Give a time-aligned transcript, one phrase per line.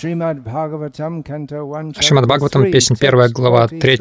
[0.00, 1.22] Шримад Бхагаватам,
[2.72, 3.98] песня 1, глава 3,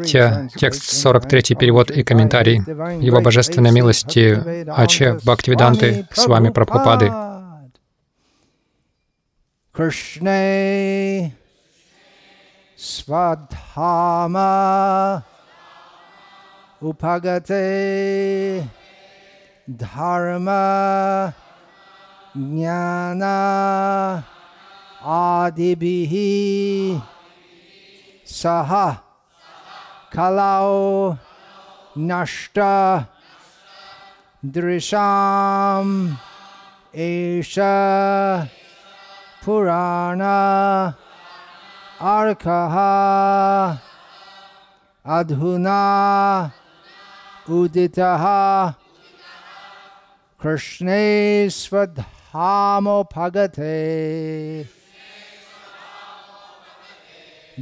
[0.55, 2.61] текст 43, перевод и комментарий.
[3.03, 7.12] Его божественной милости Аче Бхактивиданты с вами Прабхупады.
[9.73, 11.36] Кришне
[12.77, 14.05] Свадхама.
[16.81, 18.63] Upagate
[19.68, 21.34] Dharma
[22.34, 24.23] Jnana
[25.04, 26.13] आदिभिः
[28.28, 28.71] सह
[30.15, 31.15] कलौ
[31.97, 32.60] नष्ट
[34.56, 35.94] दृशाम्
[36.96, 37.56] एष
[39.46, 40.22] पुराण
[42.14, 42.76] अर्कः
[45.18, 45.81] अधुना
[47.50, 48.26] उदितः।
[50.42, 51.50] कृष्णे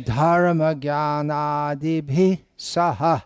[0.03, 3.21] धर्मज्ञानादिभिः सह।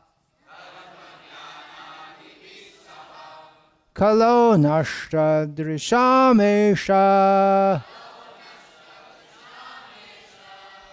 [3.97, 6.87] खलो नष्टदृशामेष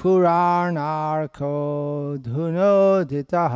[0.01, 1.55] पुराणार्को
[2.27, 3.55] धुनोदितः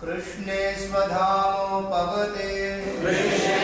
[0.00, 2.50] कृष्णे स्वधामो पवते।
[3.02, 3.63] कृष्णे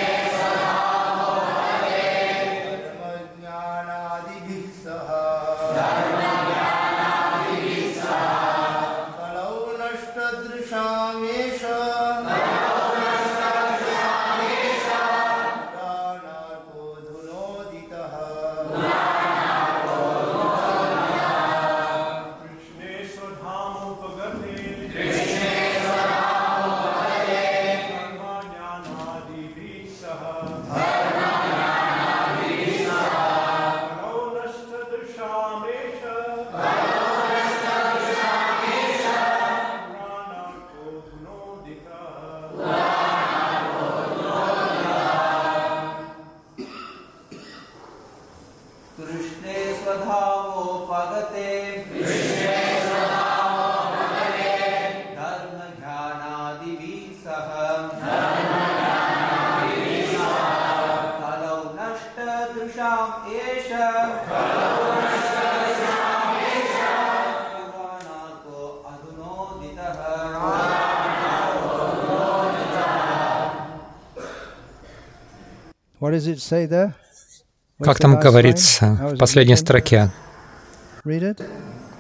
[77.82, 80.10] Как там говорится в последней строке?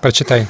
[0.00, 0.46] Прочитай.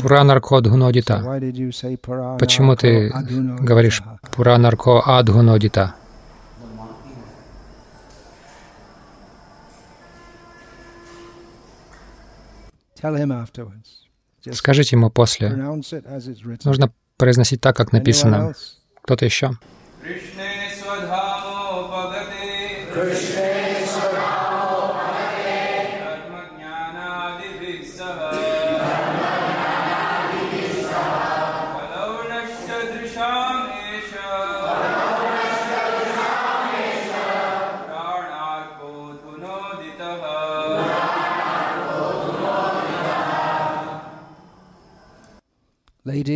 [0.00, 1.40] Пуранарко Адгунодита.
[2.38, 3.10] Почему ты
[3.60, 4.02] говоришь
[4.32, 5.94] Пуранарко Адгунодита?
[14.52, 15.50] Скажите ему после.
[16.64, 18.54] Нужно произносить так, как написано.
[19.02, 19.52] Кто-то еще?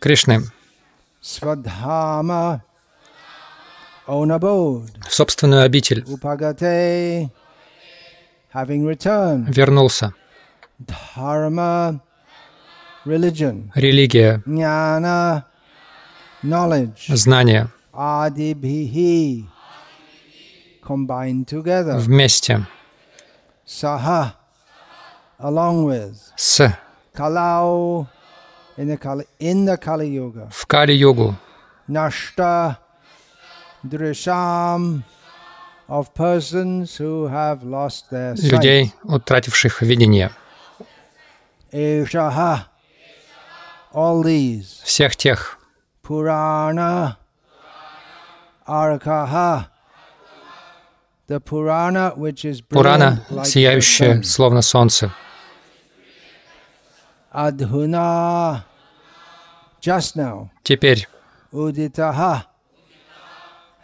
[0.00, 0.42] Кришны
[5.08, 6.04] в собственную обитель
[9.48, 10.14] вернулся.
[13.74, 14.42] религия,
[17.08, 17.68] знание
[21.98, 22.66] вместе
[26.36, 26.72] с
[27.14, 28.08] kalau,
[30.50, 31.36] в sight.
[38.50, 40.30] людей, утративших видение.
[44.84, 45.58] Всех тех,
[52.68, 55.12] Пурана, like the сияющая, словно солнце.
[57.34, 58.64] Adhuna,
[59.80, 61.06] just now, Теперь
[61.52, 62.46] Uditaha,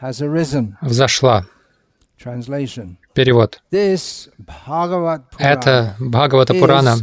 [0.01, 0.77] has arisen.
[0.83, 1.45] взошла.
[2.19, 2.97] Translation.
[3.19, 3.61] Перевод.
[5.39, 6.97] Это Бхагавата Пурана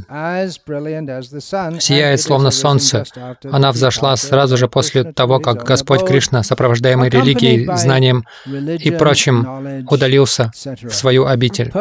[1.81, 3.03] сияет словно солнце.
[3.51, 10.53] Она взошла сразу же после того, как Господь Кришна, сопровождаемый религией, знанием и прочим, удалился
[10.83, 11.73] в свою обитель.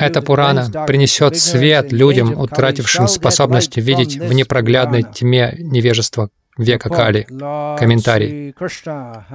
[0.00, 7.26] Эта Пурана принесет свет людям, утратившим способность видеть в непроглядной тьме невежества века Кали.
[7.78, 8.54] Комментарий.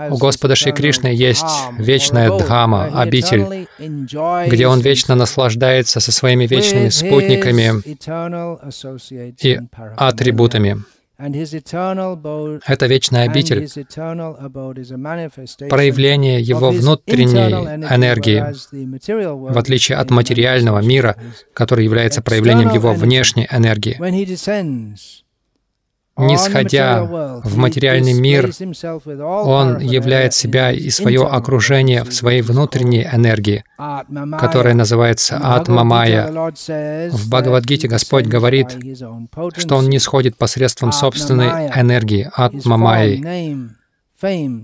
[0.10, 1.46] У Господа Шри Кришны есть
[1.78, 3.68] вечная Дхама, обитель,
[4.48, 7.82] где Он вечно наслаждается со своими вечными спутниками
[9.42, 9.60] и
[9.98, 10.84] атрибутами.
[11.24, 13.70] Это вечная обитель,
[15.70, 17.52] проявление Его внутренней
[17.94, 18.44] энергии,
[19.52, 21.16] в отличие от материального мира,
[21.54, 23.98] который является проявлением Его внешней энергии.
[24.00, 25.22] When he descends
[26.00, 28.52] on the Нисходя в материальный мир,
[29.19, 33.63] Он являет себя и свое окружение в своей внутренней энергии,
[34.38, 38.78] которая называется says В Бхагавадгите Господь говорит,
[39.58, 43.72] что Он не сходит посредством собственной энергии, His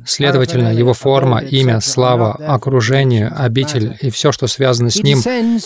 [0.05, 5.19] Следовательно, Его форма, имя, слава, окружение, обитель и все, что связано с Ним,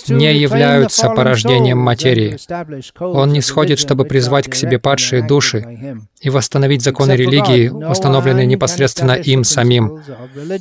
[0.07, 2.37] не являются порождением материи.
[2.99, 9.13] Он не сходит, чтобы призвать к себе падшие души и восстановить законы религии, установленные непосредственно
[9.13, 9.99] им самим.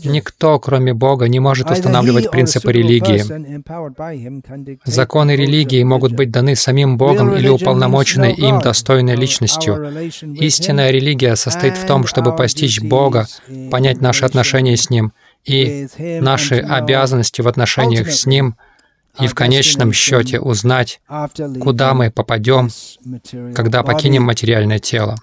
[0.04, 3.24] Никто, кроме Бога, не может устанавливать принципы религии.
[4.84, 10.10] Законы религии могут быть даны самим Богом или уполномоченной им достойной личностью.
[10.40, 13.19] Истинная религия состоит в том, чтобы постичь Бога,
[13.70, 15.12] понять наши отношения с Ним
[15.44, 18.56] и наши обязанности в отношениях с Ним,
[19.18, 21.00] и в конечном счете узнать,
[21.60, 22.70] куда мы попадем,
[23.54, 25.16] когда покинем материальное тело.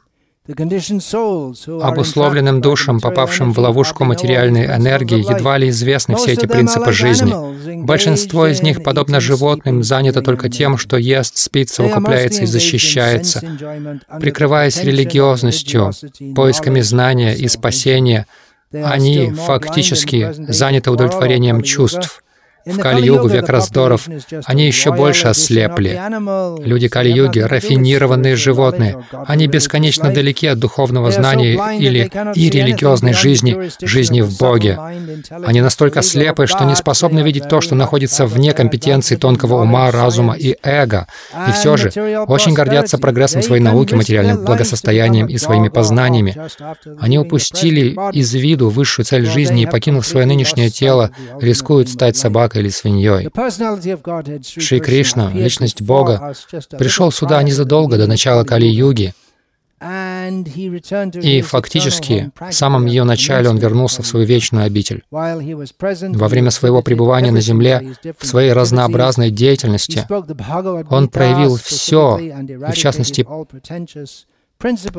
[0.48, 7.84] Обусловленным душам, попавшим в ловушку материальной энергии, едва ли известны все эти принципы жизни.
[7.84, 13.42] Большинство из них, подобно животным, занято только тем, что ест, спит, совокупляется и защищается.
[14.20, 15.92] Прикрываясь религиозностью,
[16.34, 18.26] поисками знания и спасения,
[18.72, 22.24] они фактически заняты удовлетворением чувств.
[22.68, 24.08] В Кали-югу, век раздоров,
[24.46, 26.00] они еще больше ослепли.
[26.64, 29.04] Люди Кали-юги— рафинированные животные.
[29.26, 34.80] Они бесконечно далеки от духовного знания или и религиозной жизни, жизни в Боге.
[35.46, 40.36] Они настолько слепы, что не способны видеть то, что находится вне компетенции тонкого ума, разума
[40.36, 41.08] и эго.
[41.48, 41.90] И все же
[42.28, 46.36] очень гордятся прогрессом своей науки, материальным благосостоянием и своими познаниями.
[47.00, 52.57] Они упустили из виду высшую цель жизни и, покинув свое нынешнее тело, рискуют стать собакой
[52.60, 53.30] или свиньей.
[54.60, 56.34] Шри Кришна, личность Бога,
[56.78, 59.14] пришел сюда незадолго до начала Кали-юги,
[61.22, 65.04] и фактически в самом ее начале он вернулся в свою вечную обитель.
[65.12, 70.06] Во время своего пребывания на земле, в своей разнообразной деятельности,
[70.90, 73.28] он проявил все, и в частности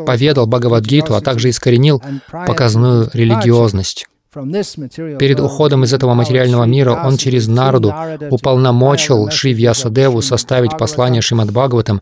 [0.07, 2.01] поведал Бхагавадгиту, а также искоренил
[2.47, 4.07] показную религиозность.
[4.35, 7.95] Перед уходом из этого материального мира он через Нараду
[8.31, 11.99] уполномочил Шри Вьясадеву составить послание Шримад Бхагаватам,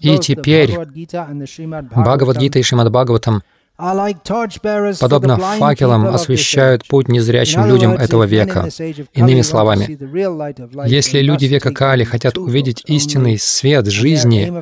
[0.00, 0.78] и теперь
[1.90, 3.42] Бхагавадгита и Шримад Бхагаватам
[4.98, 8.68] подобно факелам освещают путь незрячим людям этого века.
[9.14, 9.98] Иными словами,
[10.88, 14.52] если люди века Кали хотят увидеть истинный свет жизни,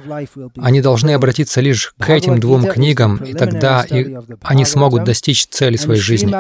[0.58, 5.76] они должны обратиться лишь к этим двум книгам, и тогда и они смогут достичь цели
[5.76, 6.30] своей жизни.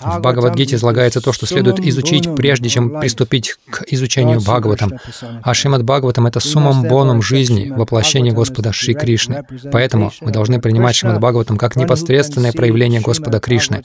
[0.00, 4.94] В Бхагавадгите излагается то, что следует изучить, прежде чем приступить к изучению Бхагаватам.
[5.42, 9.44] А Шримад Бхагаватам— это суммум бонум жизни, воплощение Господа Шри Кришны.
[9.70, 11.76] Поэтому мы должны принимать Шримад Бхагаватам как
[12.24, 13.82] непосредственное проявление Господа Кришны.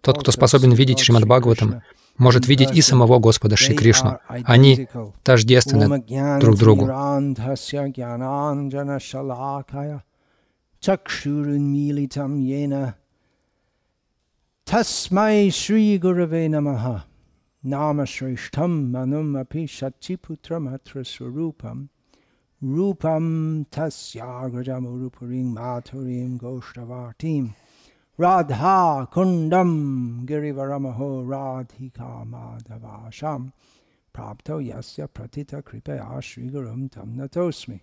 [0.00, 1.82] Тот, кто способен видеть Шримад Бхагаватам,
[2.16, 4.18] может видеть и самого Господа Шри Кришну.
[4.28, 4.88] Они
[5.22, 6.04] тождественны
[6.40, 6.88] друг другу.
[15.50, 17.04] Shri Gurave Namaha
[17.62, 21.88] Nama Shrishtam Manum Api Shachiputram Atra Swarupam
[22.62, 27.54] Rupam Tasyagrajam Urupurim Maturim Goshtavartim
[28.16, 33.52] Radha Kundam Girivaramaho Radhika Madhavasham
[34.14, 37.80] Prapto Yasya Pratita Kripaya Shri Gurum Tam Natosmi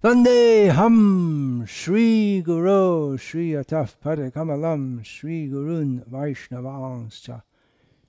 [0.00, 7.42] Vandeham Shri Guru Shri Ataf Padakamalam Shri Gurun Vaishnavanscha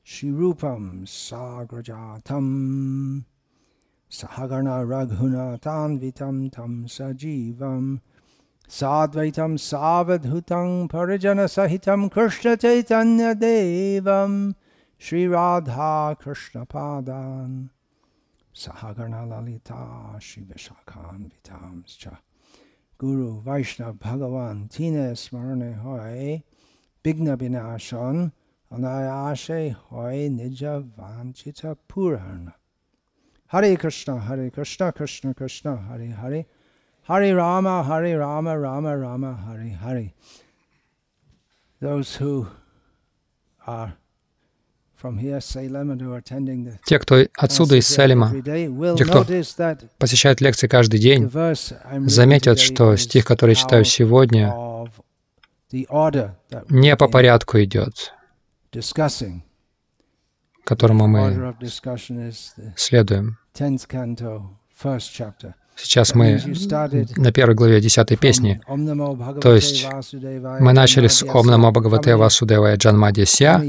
[0.04, 2.46] Shri Rupam Sagrajatam
[4.08, 8.02] Sahagana Raghuna Tanvitam Tam Sajivam
[8.67, 14.55] Sadvaitam Savadhutam Parijana Sahitam Krishna Chaitanya Devam.
[14.98, 17.70] Shri Radha Krishna Padan.
[18.55, 19.74] Sahagana Lalita
[20.17, 22.17] Vishakhan Vitamscha
[22.98, 26.43] Guru Vaishnav Bhagavan Tine Smarane Hoy.
[27.03, 28.32] Bigna Binashon
[28.72, 32.53] Anayashe Hoy Nija Vanchita Purana.
[33.48, 36.46] Hare Krishna Hare Krishna Krishna Krishna Hare Hare
[37.08, 40.14] Hare Rama Hare Rama Rama Rama Hare Hare
[41.82, 42.48] Those who
[43.66, 43.94] are
[46.86, 48.32] те, кто отсюда из Салима,
[48.98, 49.26] те, кто
[49.98, 51.30] посещает лекции каждый день,
[52.10, 54.54] заметят, что стих, который я читаю сегодня,
[56.70, 58.14] не по порядку идет,
[60.64, 61.54] которому мы
[62.78, 63.38] следуем.
[65.75, 66.42] Сейчас мы
[67.15, 68.62] на первой главе десятой песни.
[69.42, 69.88] То есть
[70.60, 73.62] мы начали с «Ом Намо Бхагавате Васудевая Джанмадья Ся»,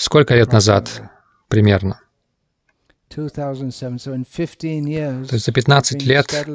[0.00, 1.02] Сколько лет назад
[1.48, 2.00] примерно?
[3.14, 6.46] То есть за 15 лет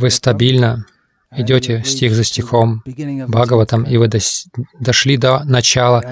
[0.00, 0.86] вы стабильно
[1.32, 2.82] идете стих за стихом
[3.28, 4.08] Бхагаватам, и вы
[4.80, 6.02] дошли до начала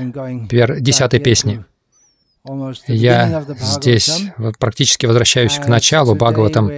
[0.81, 1.65] десятой песни.
[2.87, 4.25] Я здесь
[4.59, 6.71] практически возвращаюсь к началу Бхагаватам,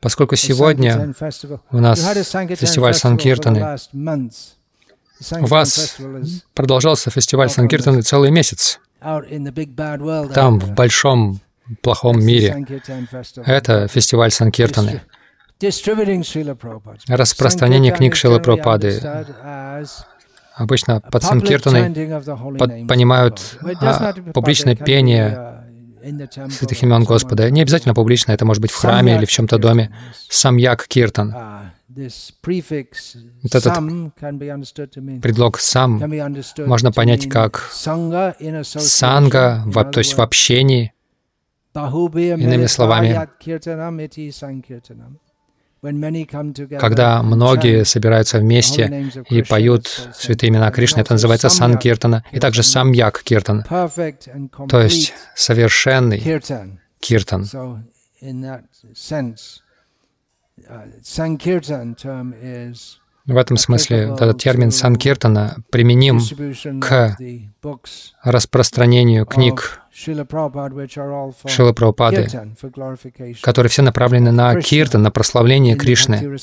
[0.00, 1.14] поскольку сегодня
[1.70, 3.76] у нас фестиваль Санкиртаны,
[5.40, 5.96] у вас
[6.52, 8.80] продолжался фестиваль Санкиртаны целый месяц.
[10.34, 11.40] Там, в большом
[11.80, 12.66] плохом мире.
[13.44, 15.00] Это фестиваль Санкиртаны.
[17.06, 19.00] Распространение книг Шилы Пропады.
[20.56, 22.18] Обычно под Санкиртаной
[22.58, 25.62] под, понимают а, публичное пение
[26.50, 27.50] святых имен Господа.
[27.50, 29.94] Не обязательно публично, это может быть в храме или в чем-то доме.
[30.30, 31.34] Самьяк Киртан.
[31.88, 33.74] Вот этот
[35.22, 36.02] предлог «сам»
[36.66, 38.34] можно понять как санга,
[39.92, 40.94] то есть в общении,
[41.74, 43.28] иными словами,
[46.78, 53.22] когда многие собираются вместе и поют святые имена Кришны, это называется санкиртана, и также самьяк
[53.22, 53.64] киртан,
[54.68, 56.20] то есть совершенный
[57.00, 57.50] киртан.
[63.26, 66.20] В этом смысле этот термин санкиртана применим
[66.80, 67.16] к
[68.22, 70.24] распространению книг Шила
[71.72, 72.28] Прабхупады,
[73.40, 76.38] которые все направлены на киртан, на прославление Кришны.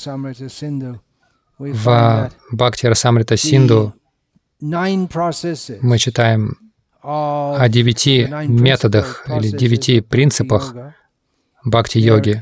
[1.57, 3.93] В Бхакти Расамрита Синду
[4.59, 6.57] мы читаем
[7.01, 10.75] о девяти методах или девяти принципах
[11.65, 12.41] бхакти-йоги.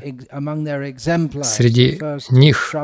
[1.42, 2.74] Среди них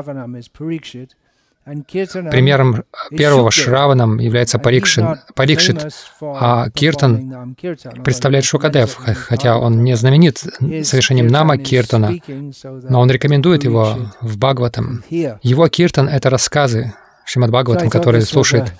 [1.65, 7.55] примером первого Шраваном является Парикшин, Парикшит, а Киртан
[8.03, 12.15] представляет Шукадев, хотя он не знаменит совершением нама Киртана,
[12.63, 15.03] но он рекомендует его в Бхагаватам.
[15.09, 16.93] Его Киртан— это рассказы
[17.25, 18.73] Шримад Бхагаватам, которые слушает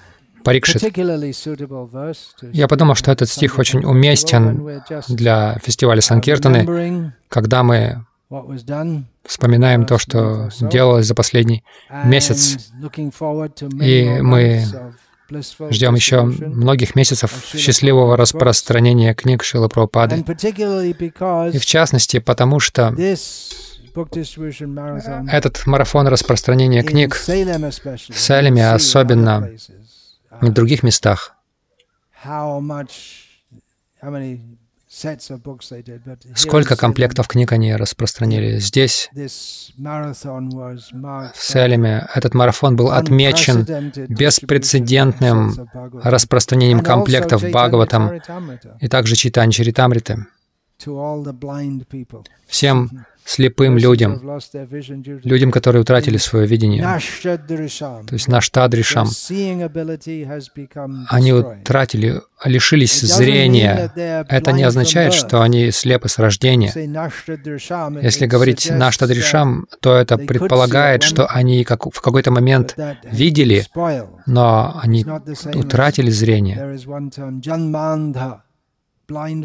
[0.43, 0.81] Парикшит.
[2.53, 8.05] Я подумал, что этот стих очень уместен для фестиваля Санкиртаны, когда мы
[9.25, 11.63] вспоминаем то, что делалось за последний
[12.05, 12.71] месяц,
[13.81, 14.63] и мы
[15.69, 20.17] ждем еще многих месяцев счастливого распространения книг Шилы Прабхупады.
[20.17, 20.23] И
[21.57, 22.95] в частности, потому что
[25.31, 29.49] этот марафон распространения книг в Салеме особенно
[30.41, 31.35] в других местах.
[36.35, 38.57] Сколько комплектов книг они распространили?
[38.57, 39.21] Здесь, в
[41.35, 43.65] Селеме, этот марафон был отмечен
[44.07, 45.69] беспрецедентным
[46.03, 48.19] распространением комплектов Бхагаватам
[48.79, 50.25] и также Читани Чаритамриты.
[52.47, 54.19] всем слепым людям,
[55.23, 59.07] людям, которые утратили свое видение, то есть наш Тадришам,
[61.09, 63.91] они утратили, лишились зрения.
[64.27, 66.71] Это не означает, что они слепы с рождения.
[68.01, 73.67] Если говорить наш Тадришам, то это предполагает, что они как, в какой-то момент видели,
[74.25, 75.05] но они
[75.53, 76.79] утратили зрение.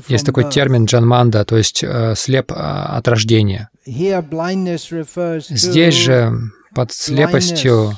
[0.09, 3.71] Есть такой термин джанманда, то есть э, слеп э, от рождения.
[5.49, 6.33] Здесь же
[6.75, 7.93] под слепостью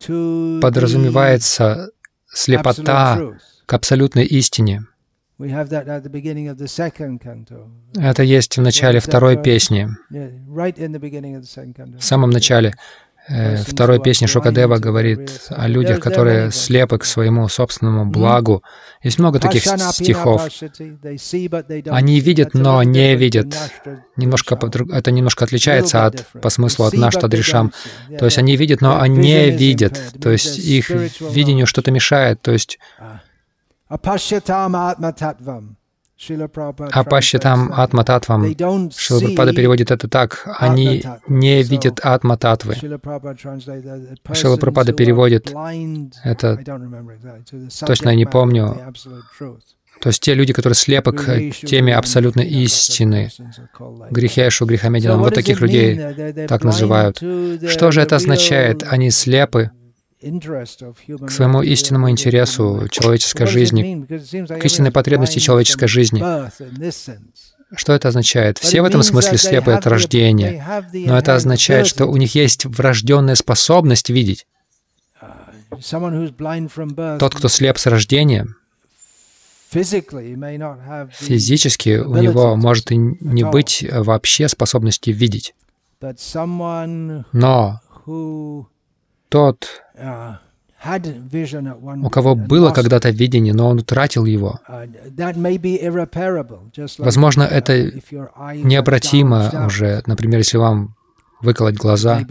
[0.00, 1.90] подразумевается
[2.26, 3.20] слепота
[3.66, 4.86] к абсолютной истине.
[5.38, 5.92] Это
[8.22, 9.88] есть в начале второй песни.
[11.98, 12.74] В самом начале.
[13.30, 18.64] Э, второй песни Шукадева говорит о людях, которые слепы к своему собственному благу.
[19.02, 20.48] Есть много таких стихов.
[21.86, 23.56] Они видят, но не видят.
[24.16, 24.58] Немножко,
[24.92, 27.72] это немножко отличается от, по смыслу от Наштадришам.
[28.18, 30.00] То есть они видят, но они не видят.
[30.20, 32.42] То есть их видению что-то мешает.
[32.42, 32.78] То есть
[36.92, 38.54] а по счетам атма-татвам,
[38.96, 42.74] Шилапрапада переводит это так, они не видят атма-татвы.
[44.32, 45.52] Шилапрапада переводит
[46.24, 46.58] это,
[47.86, 48.92] точно я не помню,
[50.00, 53.30] то есть те люди, которые слепы к теме абсолютной истины,
[54.10, 57.18] грехешу, грехомединам, вот таких людей так называют.
[57.18, 58.82] Что же это означает?
[58.88, 59.70] Они слепы
[60.20, 66.22] к своему истинному интересу человеческой жизни, к истинной потребности человеческой жизни.
[67.74, 68.58] Что это означает?
[68.58, 73.34] Все в этом смысле слепы от рождения, но это означает, что у них есть врожденная
[73.34, 74.46] способность видеть.
[75.70, 78.48] Uh, Тот, кто слеп с рождения,
[81.12, 85.54] физически у него может и не быть вообще способности видеть.
[87.32, 87.80] Но
[89.28, 89.68] тот,
[92.02, 94.60] у кого было когда-то видение, но он утратил его.
[94.66, 94.88] Uh,
[96.98, 97.92] Возможно, это
[98.54, 100.02] необратимо уже.
[100.06, 100.96] Например, если вам
[101.42, 102.22] выколоть глаза,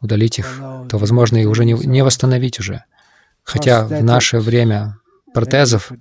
[0.00, 2.84] удалить их, то, возможно, их уже не, не восстановить уже.
[3.44, 4.98] Хотя в наше время
[5.32, 5.92] протезов,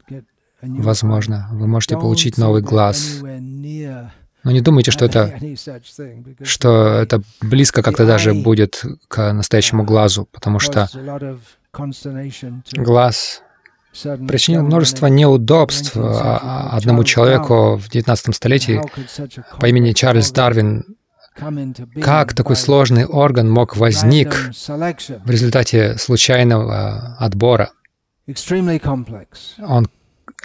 [0.61, 3.21] возможно, вы можете получить новый глаз.
[4.43, 5.39] Но не думайте, что это,
[6.41, 10.89] что это близко как-то даже будет к настоящему глазу, потому что
[12.73, 13.43] глаз
[14.27, 16.39] причинил множество неудобств а,
[16.71, 18.81] а, одному человеку в XIX столетии
[19.59, 20.95] по имени Чарльз Дарвин.
[22.01, 27.71] Как такой сложный орган мог возник в результате случайного отбора?
[29.59, 29.87] Он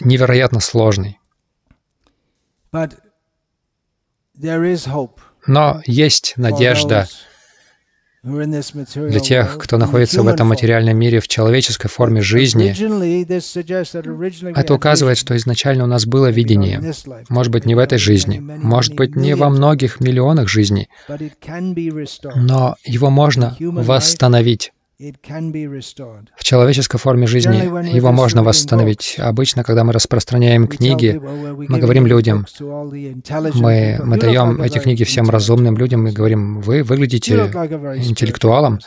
[0.01, 1.19] невероятно сложный.
[5.47, 7.09] Но есть надежда
[8.23, 12.75] для тех, кто находится в этом материальном мире в человеческой форме жизни.
[14.59, 16.83] Это указывает, что изначально у нас было видение.
[17.29, 20.89] Может быть, не в этой жизни, может быть, не во многих миллионах жизней,
[22.35, 24.73] но его можно восстановить.
[24.99, 29.17] В человеческой форме жизни его можно восстановить.
[29.19, 31.21] Обычно, когда мы распространяем книги,
[31.69, 37.35] мы говорим людям, мы, мы даем эти книги всем разумным людям и говорим, вы выглядите
[37.35, 38.79] интеллектуалом,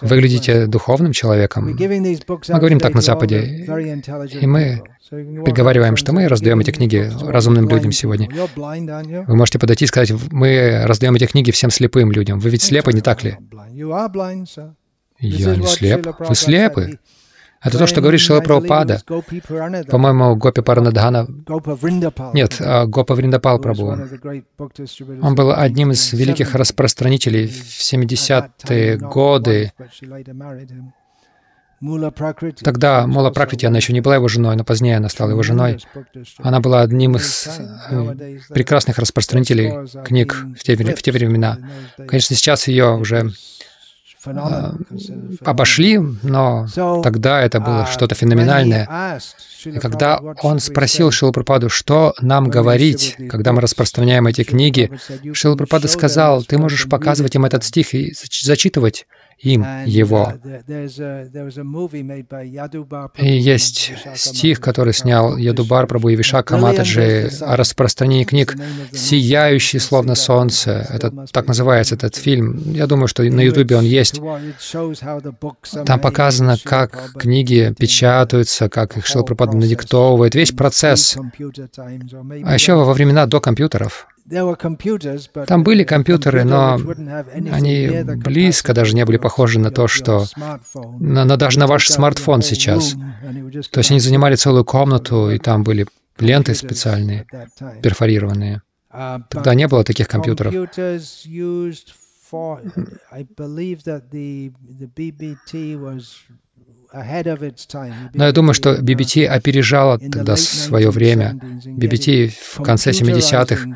[0.00, 1.66] выглядите духовным человеком.
[1.66, 3.66] Мы говорим так на Западе,
[4.40, 8.30] и мы приговариваем, что мы раздаем эти книги разумным людям сегодня.
[8.56, 12.38] Вы можете подойти и сказать, мы раздаем эти книги всем слепым людям.
[12.38, 13.36] Вы ведь слепы, не так ли?
[15.18, 16.06] Я не слеп.
[16.18, 16.98] Вы слепы.
[17.64, 19.00] Это то, что говорит Шила Прабхупада.
[19.88, 21.26] По-моему, Гопи Паранадхана...
[22.34, 25.20] Нет, а Гопа Вриндапал Прабhu.
[25.22, 29.72] Он был одним из великих распространителей в 70-е годы.
[32.62, 35.82] Тогда Мула Пракрити, она еще не была его женой, но позднее она стала его женой.
[36.38, 37.48] Она была одним из
[37.90, 41.58] э, прекрасных распространителей книг в те, в те времена.
[41.96, 43.28] Конечно, сейчас ее уже а,
[45.40, 46.66] обошли, но
[47.02, 49.20] тогда это было что-то феноменальное.
[49.64, 54.90] И когда он спросил Шилапрападу, что нам говорить, когда мы распространяем эти книги,
[55.32, 59.06] Шилапрапада сказал, ты можешь показывать им этот стих и зачитывать
[59.38, 60.32] им его.
[63.18, 68.56] И есть стих, который снял Ядубар Прабу и Вишака Матаджи о распространении книг
[68.92, 70.86] «Сияющий, словно солнце».
[70.90, 72.72] Это так называется этот фильм.
[72.72, 74.20] Я думаю, что на Ютубе он есть.
[75.86, 81.16] Там показано, как книги печатаются, как их Шилапрапада надиктовывает, весь процесс.
[82.44, 84.06] А еще во времена до компьютеров.
[85.46, 86.78] Там были компьютеры, но
[87.50, 90.24] они близко даже не были похожи на то, что...
[90.98, 92.94] На, на, даже на ваш смартфон сейчас.
[93.70, 95.86] То есть они занимали целую комнату, и там были
[96.18, 97.26] ленты специальные,
[97.82, 98.62] перфорированные.
[99.28, 100.54] Тогда не было таких компьютеров.
[108.14, 111.38] Но я думаю, что BBT опережала тогда свое время.
[111.66, 113.66] BBT в конце 70-х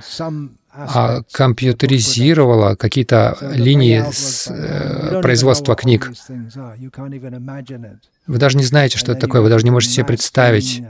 [0.81, 6.13] а компьютеризировала какие-то линии с, э, производства книг.
[8.27, 10.85] Вы даже не знаете, что это такое, вы даже не можете себе представить.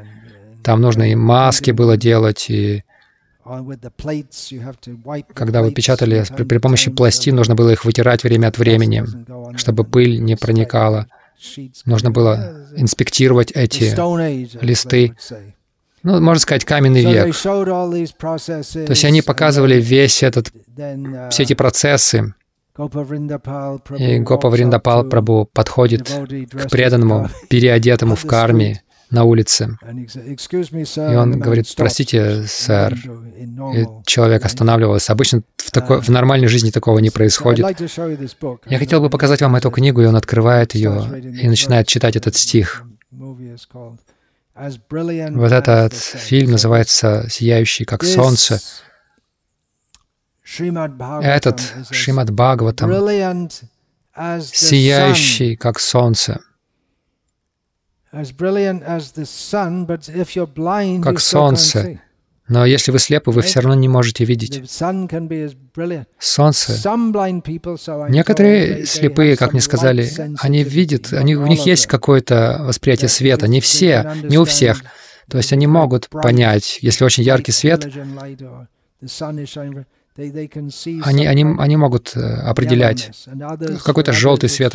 [0.62, 2.83] Там нужно и маски было делать, и
[5.33, 9.05] когда вы печатали при, при помощи пластин, нужно было их вытирать время от времени,
[9.57, 11.07] чтобы пыль не проникала.
[11.85, 13.94] Нужно было инспектировать эти
[14.64, 15.14] листы.
[16.03, 17.37] Ну, можно сказать, каменный век.
[17.37, 20.53] То есть они показывали весь этот,
[21.31, 22.35] все эти процессы.
[22.79, 29.79] И Гопа Вриндапал Прабу подходит к преданному, переодетому в карме на улице.
[29.83, 32.94] И он говорит, простите, сэр.
[32.94, 35.12] И человек останавливался.
[35.12, 37.66] Обычно в, такой, в нормальной жизни такого не происходит.
[38.66, 42.37] Я хотел бы показать вам эту книгу, и он открывает ее и начинает читать этот
[42.37, 42.85] стих.
[44.55, 48.61] Вот этот фильм называется «Сияющий как солнце».
[51.23, 53.49] Этот Шримад Бхагаватам
[54.40, 56.40] «Сияющий как солнце».
[61.03, 62.01] Как солнце.
[62.49, 64.71] Но если вы слепы, вы все равно не можете видеть.
[66.18, 66.73] Солнце.
[68.09, 73.47] Некоторые слепые, как мне сказали, они видят, они, у них есть какое-то восприятие света.
[73.49, 74.83] Не все, не у всех.
[75.29, 77.87] То есть они могут понять, если очень яркий свет,
[80.18, 83.12] они, они, они могут э, определять,
[83.85, 84.74] какой-то желтый свет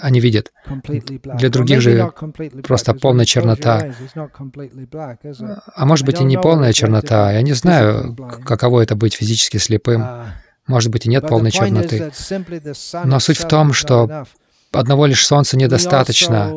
[0.00, 0.52] они видят.
[1.38, 2.12] Для других же
[2.62, 3.92] просто полная чернота.
[5.74, 7.32] А может быть и не полная чернота.
[7.32, 10.06] Я не знаю, каково это быть физически слепым.
[10.66, 12.12] Может быть и нет полной черноты.
[13.04, 14.26] Но суть в том, что
[14.72, 16.52] одного лишь солнца недостаточно.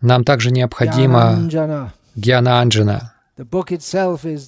[0.00, 3.12] Нам также необходимо гьяна-анджана,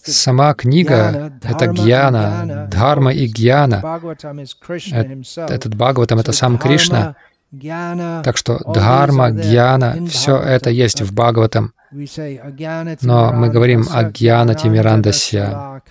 [0.05, 3.83] Сама книга— это гьяна, дхарма и гьяна.
[5.49, 7.15] Этот Бхагаватам— это сам Кришна.
[8.25, 11.73] Так что дхарма, гьяна— все это есть в Бхагаватам.
[13.03, 15.83] Но мы говорим о гьяна Тимирандасья.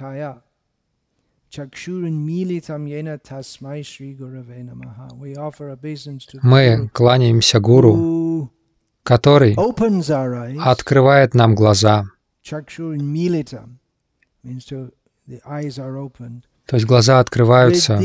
[6.44, 8.52] Мы кланяемся Гуру,
[9.04, 9.56] который
[10.64, 12.06] открывает нам глаза—
[16.70, 17.98] то есть глаза открываются.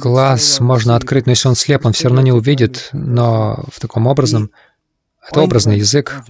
[0.00, 4.08] Глаз можно открыть, но если он слеп, он все равно не увидит, но в таком
[4.08, 4.50] образом,
[5.30, 6.24] это образный язык.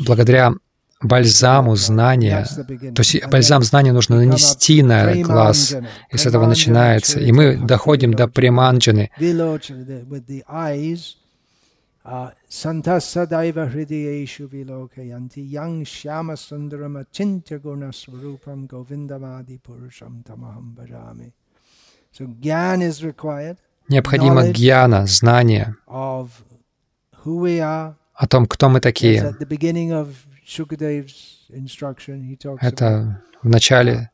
[0.00, 0.54] Благодаря
[1.02, 2.46] бальзаму знания,
[2.94, 5.76] то есть бальзам знания нужно нанести на глаз,
[6.10, 7.20] и с этого начинается.
[7.20, 9.10] И мы доходим до преманджаны.
[23.88, 25.76] Необходимо гьяна, знание
[28.14, 29.34] о том, кто мы такие.
[32.60, 34.10] Это в начале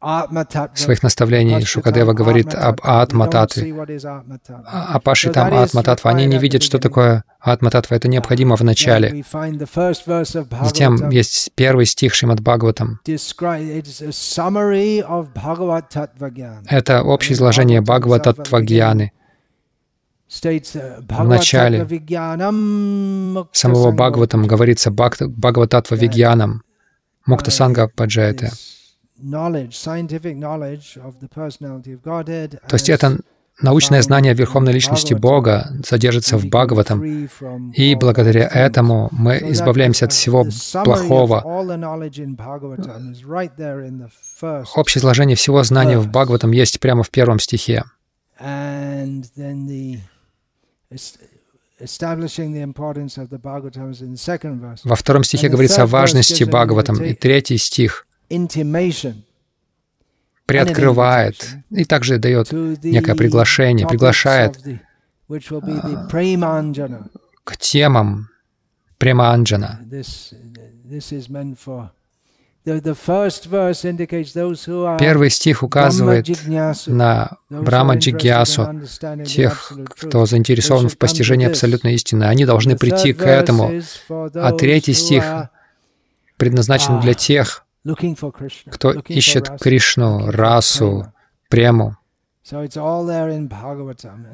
[0.74, 3.74] своих наставлений Шукадева говорит об Атмататве.
[4.66, 6.10] А Паши там Атмататва.
[6.10, 7.94] Они не видят, что такое Атмататва.
[7.94, 9.24] Это необходимо в начале.
[10.62, 13.00] Затем есть первый стих Шримад Бхагаватам.
[16.66, 19.12] Это общее изложение Бхагавататвагьяны.
[20.40, 21.86] В начале
[23.52, 26.62] самого Бхагаватам говорится Бхагавататва Вигьянам,
[27.26, 28.50] Мукта Санга Паджаяте.
[29.20, 29.68] То
[32.72, 33.18] есть это
[33.60, 37.28] научное знание Верховной Личности Бога содержится в Бхагаватам,
[37.74, 40.46] и благодаря этому мы избавляемся от всего
[40.82, 41.42] плохого.
[44.74, 47.84] Общее изложение всего знания в Бхагаватам есть прямо в первом стихе.
[54.84, 58.06] Во втором стихе говорится о важности Бхагаватам, и третий стих.
[60.46, 64.58] приоткрывает и также дает некое приглашение, приглашает
[67.44, 68.28] к темам
[68.98, 69.80] Преманджана.
[74.98, 76.28] Первый стих указывает
[76.86, 78.68] на Брама Джигьясу,
[79.26, 82.24] тех, кто заинтересован в постижении абсолютной истины.
[82.24, 83.72] Они должны прийти к этому.
[84.08, 85.24] А третий стих
[86.36, 87.64] предназначен для тех,
[88.70, 91.12] кто ищет Кришну, расу,
[91.48, 91.96] прему.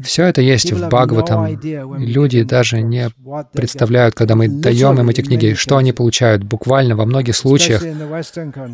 [0.03, 1.61] Все это есть в Бхагаватам.
[1.99, 3.11] Люди даже не
[3.53, 6.43] представляют, когда мы даем им эти книги, что они получают.
[6.43, 7.83] Буквально во многих случаях,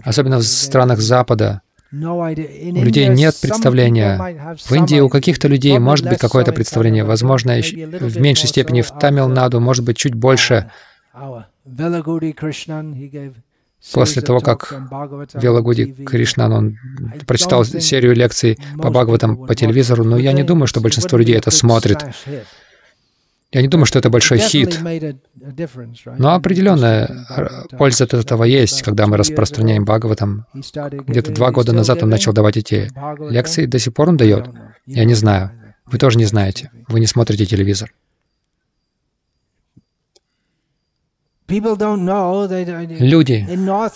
[0.05, 4.19] особенно в странах Запада, у людей нет представления.
[4.57, 7.05] В Индии у каких-то людей может быть какое-то представление.
[7.05, 10.71] Возможно, в меньшей степени в Тамилнаду, может быть, чуть больше.
[13.93, 14.73] После того, как
[15.35, 16.79] Велагуди Кришнан, он
[17.27, 21.51] прочитал серию лекций по Бхагаватам по телевизору, но я не думаю, что большинство людей это
[21.51, 21.99] смотрит.
[23.53, 24.81] Я не думаю, что это большой хит.
[26.19, 27.09] Но определенная
[27.79, 30.47] польза от этого есть, когда мы распространяем Бхагаватам.
[30.55, 32.91] Где-то два года назад он начал давать эти
[33.31, 34.49] лекции, до сих пор он дает.
[34.87, 35.51] Я не знаю.
[35.87, 36.71] Вы тоже не знаете.
[36.89, 37.93] Вы не смотрите телевизор.
[43.01, 43.47] Люди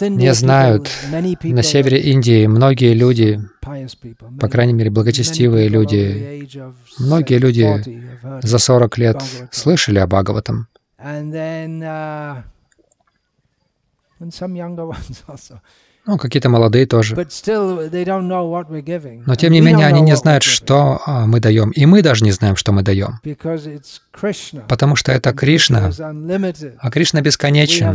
[0.09, 0.91] не знают.
[1.43, 3.41] На севере Индии многие люди,
[4.41, 6.49] по крайней мере, благочестивые люди,
[6.99, 8.03] многие люди
[8.43, 10.69] за 40 лет слышали о Бхагаватам.
[16.09, 17.15] Ну, какие-то молодые тоже.
[17.15, 17.25] Но
[19.35, 21.71] тем не менее, они не знают, что а, мы даем.
[21.73, 23.21] И мы даже не знаем, что мы даем.
[24.69, 25.91] Потому что это Кришна,
[26.79, 27.95] а Кришна бесконечен.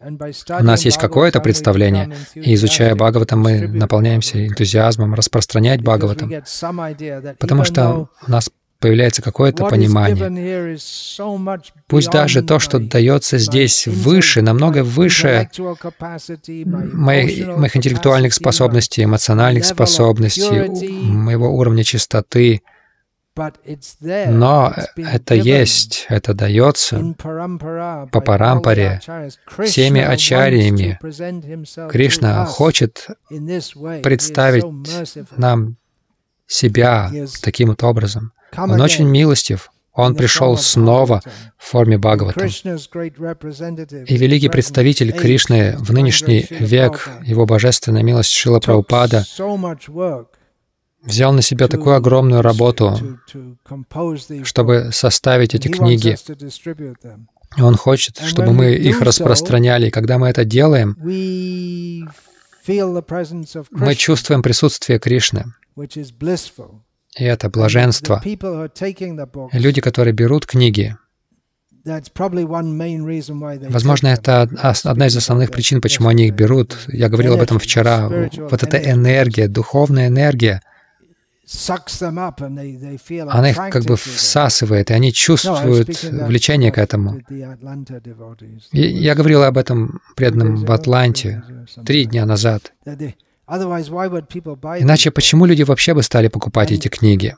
[0.00, 6.32] У нас есть какое-то представление, и изучая Бхагаватам, мы наполняемся энтузиазмом распространять Бхагаватам,
[7.38, 8.48] потому что у нас
[8.80, 10.78] появляется какое-то понимание.
[11.86, 15.48] Пусть даже то, что дается здесь выше, намного выше
[16.66, 20.68] моих, моих интеллектуальных способностей, эмоциональных способностей,
[21.02, 22.62] моего уровня чистоты,
[24.28, 29.00] но это есть, это дается по парампаре,
[29.64, 30.98] всеми ачарьями.
[31.88, 33.06] Кришна хочет
[34.02, 34.64] представить
[35.36, 35.76] нам
[36.46, 37.12] себя
[37.42, 38.32] таким вот образом.
[38.56, 39.70] Он очень милостив.
[39.92, 41.20] Он пришел снова
[41.56, 42.46] в форме Бхагавата.
[42.46, 49.24] И великий представитель Кришны в нынешний век, его божественная милость Шила Прабхупада,
[51.02, 53.18] взял на себя такую огромную работу,
[54.44, 56.16] чтобы составить эти книги.
[57.58, 59.88] Он хочет, чтобы мы их распространяли.
[59.88, 60.96] И когда мы это делаем,
[63.70, 65.46] мы чувствуем присутствие Кришны.
[67.16, 68.22] И это блаженство.
[69.52, 70.96] Люди, которые берут книги,
[73.70, 74.48] Возможно, это
[74.84, 76.76] одна из основных причин, почему они их берут.
[76.88, 78.08] Я говорил об этом вчера.
[78.08, 80.60] Вот эта энергия, духовная энергия,
[83.30, 87.22] она их как бы всасывает, и они чувствуют влечение к этому.
[88.72, 91.42] И я говорил об этом преданным в Атланте
[91.86, 92.72] три дня назад.
[93.48, 97.34] Иначе почему люди вообще бы стали покупать эти книги?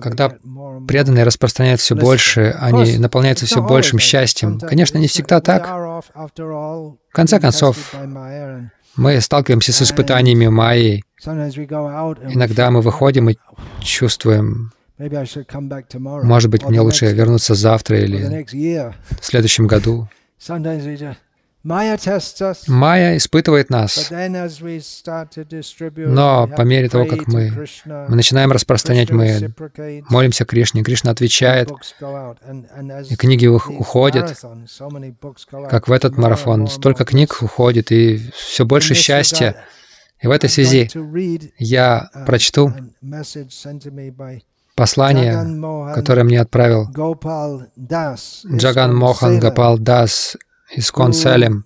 [0.00, 0.28] Когда
[0.88, 4.58] преданные распространяют все больше, они наполняются все большим счастьем.
[4.58, 5.64] Конечно, не всегда так.
[5.68, 7.94] В конце концов,
[8.96, 11.04] мы сталкиваемся с испытаниями Майи.
[11.24, 13.36] Иногда мы выходим и
[13.80, 18.44] чувствуем, может быть, мне лучше вернуться завтра или
[19.20, 20.08] в следующем году.
[21.64, 24.10] Майя испытывает нас,
[25.96, 27.52] но по мере того, как мы,
[27.84, 29.54] мы начинаем распространять, мы
[30.10, 31.70] молимся Кришне, Кришна отвечает,
[33.08, 34.36] и книги уходят,
[35.70, 36.66] как в этот марафон.
[36.66, 39.64] Столько книг уходит, и все больше счастья.
[40.20, 40.90] И в этой связи
[41.58, 42.72] я прочту
[44.74, 46.88] послание, которое мне отправил
[48.46, 50.36] Джаган Мохан Гапал Дас
[50.74, 51.64] из Конселем.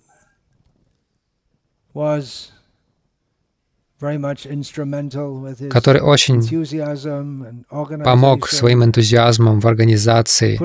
[5.71, 6.41] который очень
[8.03, 10.59] помог своим энтузиазмом в организации,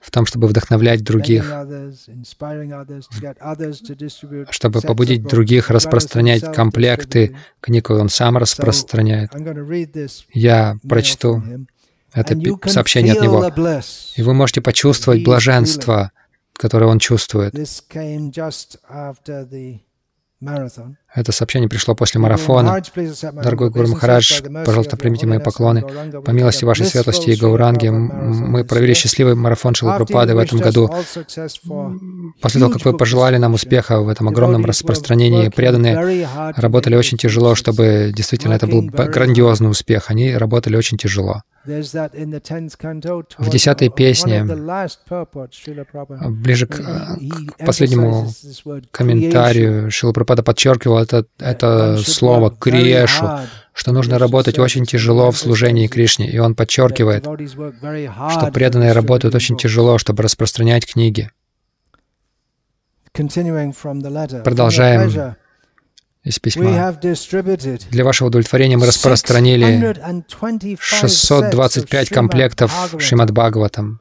[0.00, 1.44] в том, чтобы вдохновлять других,
[4.50, 9.30] чтобы побудить других распространять комплекты книг, он сам распространяет.
[10.32, 11.42] Я прочту
[12.12, 12.36] это
[12.68, 13.44] сообщение от него.
[14.16, 16.10] И вы можете почувствовать блаженство,
[16.58, 17.54] которое он чувствует.
[21.14, 22.82] Это сообщение пришло после марафона.
[23.32, 25.82] Дорогой Гуру Махарадж, пожалуйста, примите мои поклоны.
[26.24, 30.90] По милости вашей светлости и Гауранги, мы провели счастливый марафон Шилапрапады в этом году.
[32.40, 37.54] После того, как вы пожелали нам успеха в этом огромном распространении, преданные работали очень тяжело,
[37.54, 40.10] чтобы действительно это был грандиозный успех.
[40.10, 41.42] Они работали очень тяжело.
[41.64, 44.44] В десятой песне,
[46.28, 48.30] ближе к, к последнему
[48.90, 50.42] комментарию, Шила Пропада
[50.98, 53.40] подчеркивал это, это слово «криешу»,
[53.72, 56.28] что нужно работать очень тяжело в служении Кришне.
[56.28, 61.30] И он подчеркивает, что преданные работают очень тяжело, чтобы распространять книги.
[64.44, 65.36] Продолжаем
[66.24, 66.98] из письма.
[67.90, 69.94] Для вашего удовлетворения мы распространили
[70.78, 74.00] 625 комплектов Шримад Бхагаватам.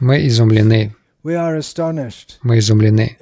[0.00, 0.94] Мы изумлены.
[2.42, 3.16] Мы изумлены.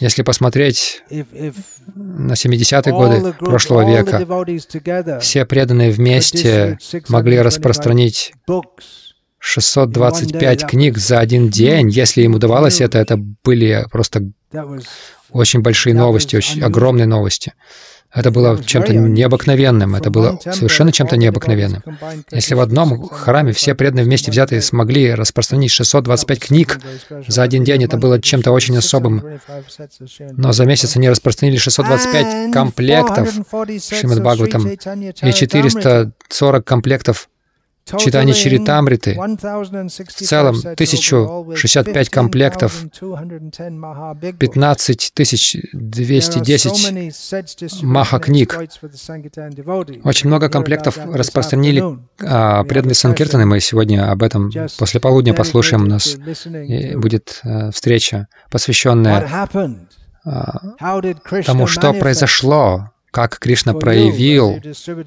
[0.00, 1.02] Если посмотреть
[1.94, 6.78] на 70-е годы прошлого века, все преданные вместе
[7.08, 8.32] могли распространить
[9.38, 11.88] 625 книг за один день.
[11.88, 14.30] Если им удавалось это, это были просто
[15.30, 17.54] очень большие новости, очень огромные новости.
[18.12, 21.82] Это было чем-то необыкновенным, это было совершенно чем-то необыкновенным.
[22.32, 26.80] Если в одном храме все преданные вместе взятые смогли распространить 625 книг
[27.28, 29.40] за один день, это было чем-то очень особым.
[30.32, 37.28] Но за месяц они распространили 625 комплектов Шримад Бхагаватам и 440 комплектов
[37.98, 42.84] читание Чаритамриты, в целом 1065 комплектов,
[44.38, 45.12] 15
[45.72, 48.58] 210 маха-книг.
[50.04, 51.82] Очень много комплектов распространили
[52.22, 53.46] а, преданные Санкиртаны.
[53.46, 55.84] Мы сегодня об этом после полудня послушаем.
[55.84, 56.16] У нас
[56.96, 59.48] будет а, встреча, посвященная
[60.24, 60.76] а,
[61.44, 64.60] тому, что произошло как Кришна проявил,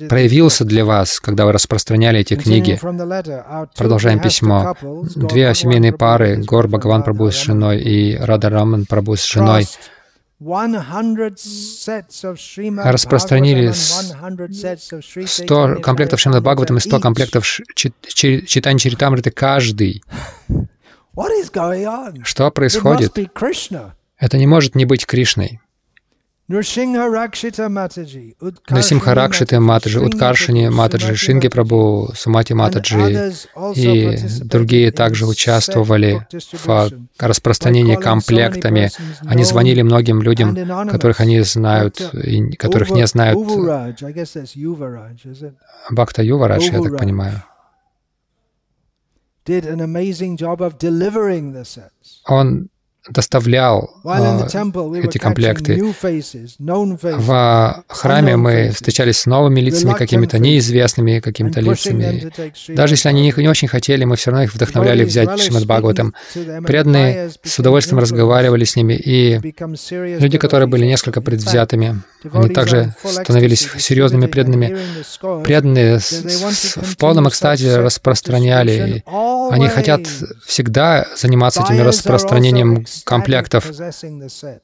[0.09, 2.79] проявился для вас, когда вы распространяли эти книги.
[3.75, 4.75] Продолжаем письмо.
[5.15, 9.67] Две семейные пары, Гор Бхагаван Прабhu с женой и Рада Раман Прабhu с женой,
[12.83, 20.03] распространили 100 комплектов Шримад Бхагаватам и 100 комплектов читания Чаритамриты каждый.
[22.23, 23.17] Что происходит?
[24.17, 25.59] Это не может не быть Кришной.
[26.49, 27.09] Нрсимха
[29.15, 33.33] Ракшита Матаджи, Уткаршини Матаджи, Шинги Прабу, Сумати Матаджи
[33.75, 36.27] и другие также участвовали
[36.65, 38.91] в распространении комплектами.
[39.25, 40.55] Они звонили многим людям,
[40.89, 43.39] которых они знают и которых не знают.
[45.91, 47.41] Бхакта Юварадж, я так понимаю.
[52.27, 52.69] Он
[53.09, 54.47] доставлял э,
[55.03, 55.81] эти комплекты.
[56.59, 62.31] В храме мы встречались с новыми лицами, какими-то неизвестными какими-то лицами.
[62.69, 66.13] Даже если они не очень хотели, мы все равно их вдохновляли взять Шримад Бхагаватам.
[66.65, 69.39] Преданные с удовольствием разговаривали с ними, и
[69.93, 74.77] люди, которые были несколько предвзятыми, они также становились серьезными преданными.
[75.43, 79.03] Преданные в полном экстазе распространяли.
[79.51, 80.07] Они хотят
[80.45, 83.69] всегда заниматься этим распространением комплектов.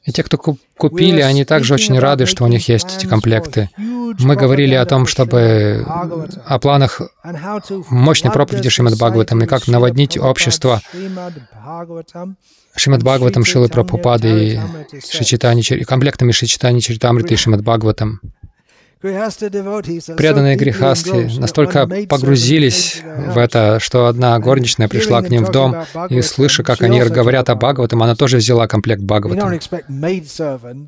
[0.04, 0.38] И те, кто
[0.78, 3.70] купили, они также очень рады, что у них есть эти комплекты.
[3.78, 7.02] Мы говорили о том, чтобы о планах
[7.90, 10.82] мощной проповеди Шримад Бхагаватам и как наводнить общество
[12.76, 14.60] Шримад Бхагаватам, Шилы Прабхупады и
[15.10, 18.22] Шичитани, комплектами Шичитани Чаритамриты и Шримад Бхагаватам.
[19.02, 25.74] Преданные грехасты настолько погрузились в это, что одна горничная пришла к ним в дом,
[26.10, 29.58] и, слыша, как они говорят о Бхагаватам, она тоже взяла комплект Бхагаватам.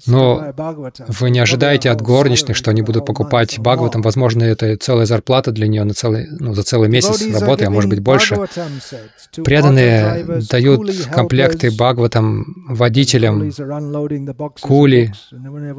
[0.07, 0.53] Но
[1.07, 4.01] вы не ожидаете от горничных, что они будут покупать Бхагаватам.
[4.01, 7.89] Возможно, это целая зарплата для нее на целый, ну, за целый месяц работы, а может
[7.89, 8.37] быть больше.
[9.41, 13.51] Преданные дают комплекты Бхагаватам водителям,
[14.59, 15.13] кули,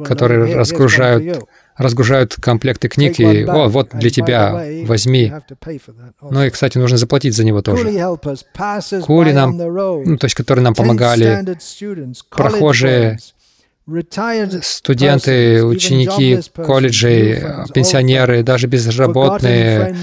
[0.03, 1.45] которые разгружают
[1.77, 5.33] разгружают комплекты книг и «О, вот для тебя, возьми».
[6.21, 7.83] Ну и, кстати, нужно заплатить за него тоже.
[9.05, 11.45] Кули нам, ну, то есть, которые нам помогали,
[12.29, 13.19] прохожие,
[14.61, 17.43] студенты, ученики колледжей,
[17.73, 19.93] пенсионеры, даже безработные,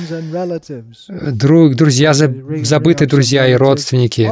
[1.32, 4.28] друг, друзья, забытые друзья и родственники.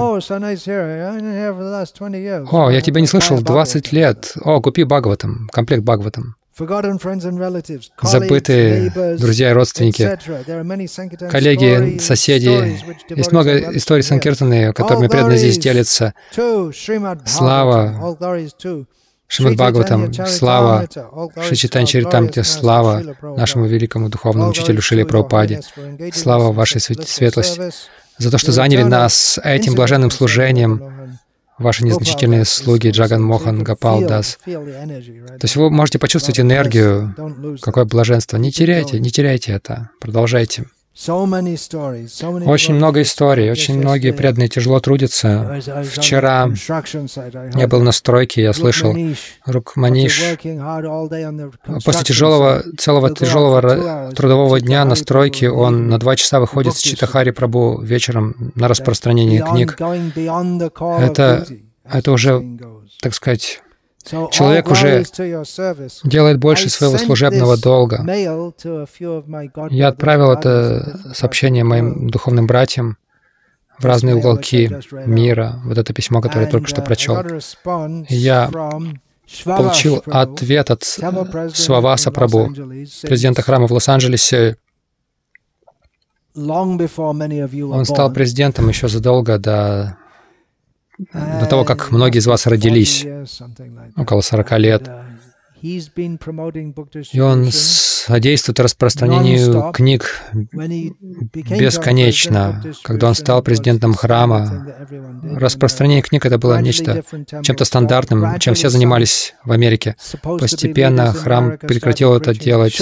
[2.51, 4.35] О, я тебя не слышал 20 лет.
[4.43, 6.38] О, купи Бхагаватам, комплект Бхагаватам.
[8.03, 10.19] Забытые друзья и родственники,
[11.31, 12.81] коллеги, соседи.
[13.15, 16.15] Есть много историй Санкиртаны, которыми преданно здесь делятся.
[17.27, 18.17] Слава.
[19.31, 20.89] Шримад Бхагаватам, слава.
[21.47, 25.61] Шичитан Чаритамте, слава нашему великому духовному учителю Шили Прабхупаде,
[26.15, 27.71] слава вашей светлости
[28.17, 30.98] за то, что заняли нас этим блаженным служением,
[31.59, 34.39] ваши незначительные слуги Джаган Мохан Гапал Дас.
[34.45, 37.15] То есть вы можете почувствовать энергию,
[37.61, 38.37] какое блаженство.
[38.37, 40.67] Не теряйте, не теряйте это, продолжайте.
[42.47, 45.61] Очень много историй, очень многие преданные тяжело трудятся.
[45.93, 46.51] Вчера
[47.55, 48.97] я был на стройке, я слышал,
[49.47, 50.21] Рук Маниш
[51.85, 57.31] после тяжелого, целого тяжелого трудового дня на стройке он на два часа выходит с Читахари
[57.31, 59.77] Прабу вечером на распространение книг.
[60.81, 61.47] Это,
[61.85, 62.43] это уже,
[63.01, 63.63] так сказать,
[64.31, 65.05] Человек уже
[66.05, 68.05] делает больше своего служебного долга.
[69.71, 72.97] Я отправил это сообщение моим духовным братьям
[73.79, 74.71] в разные уголки
[75.07, 77.17] мира, вот это письмо, которое я только что прочел.
[78.09, 78.51] я
[79.45, 82.51] получил ответ от Сваваса Прабу,
[83.03, 84.57] президента храма в Лос-Анджелесе.
[86.35, 89.97] Он стал президентом еще задолго до
[90.99, 93.07] до того, как многие из вас родились,
[93.97, 94.91] около 40 лет.
[95.61, 100.23] И он содействует распространению книг
[101.33, 102.63] бесконечно.
[102.83, 104.67] Когда он стал президентом храма,
[105.35, 107.03] распространение книг— это было нечто,
[107.43, 109.97] чем-то стандартным, чем все занимались в Америке.
[110.23, 112.81] Постепенно храм прекратил это делать,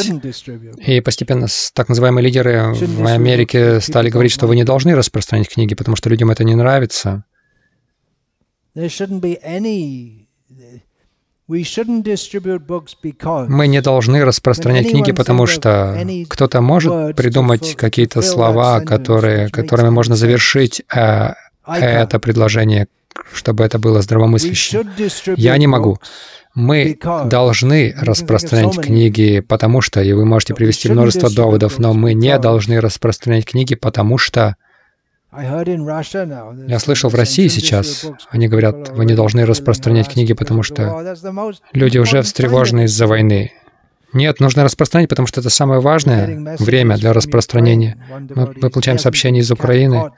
[0.78, 5.74] и постепенно так называемые лидеры в Америке стали говорить, что вы не должны распространять книги,
[5.74, 7.24] потому что людям это не нравится.
[13.48, 20.16] Мы не должны распространять книги, потому что кто-то может придумать какие-то слова, которые, которыми можно
[20.16, 21.34] завершить э,
[21.66, 22.88] это предложение,
[23.32, 24.88] чтобы это было здравомыслящим.
[25.36, 25.98] Я не могу.
[26.54, 32.36] Мы должны распространять книги, потому что, и вы можете привести множество доводов, но мы не
[32.38, 34.56] должны распространять книги, потому что
[35.38, 41.16] я слышал в России сейчас, они говорят, вы не должны распространять книги, потому что
[41.72, 43.52] люди уже встревожены из-за войны.
[44.12, 47.98] Нет, нужно распространять, потому что это самое важное время для распространения.
[48.34, 50.10] Мы, мы получаем сообщение из Украины.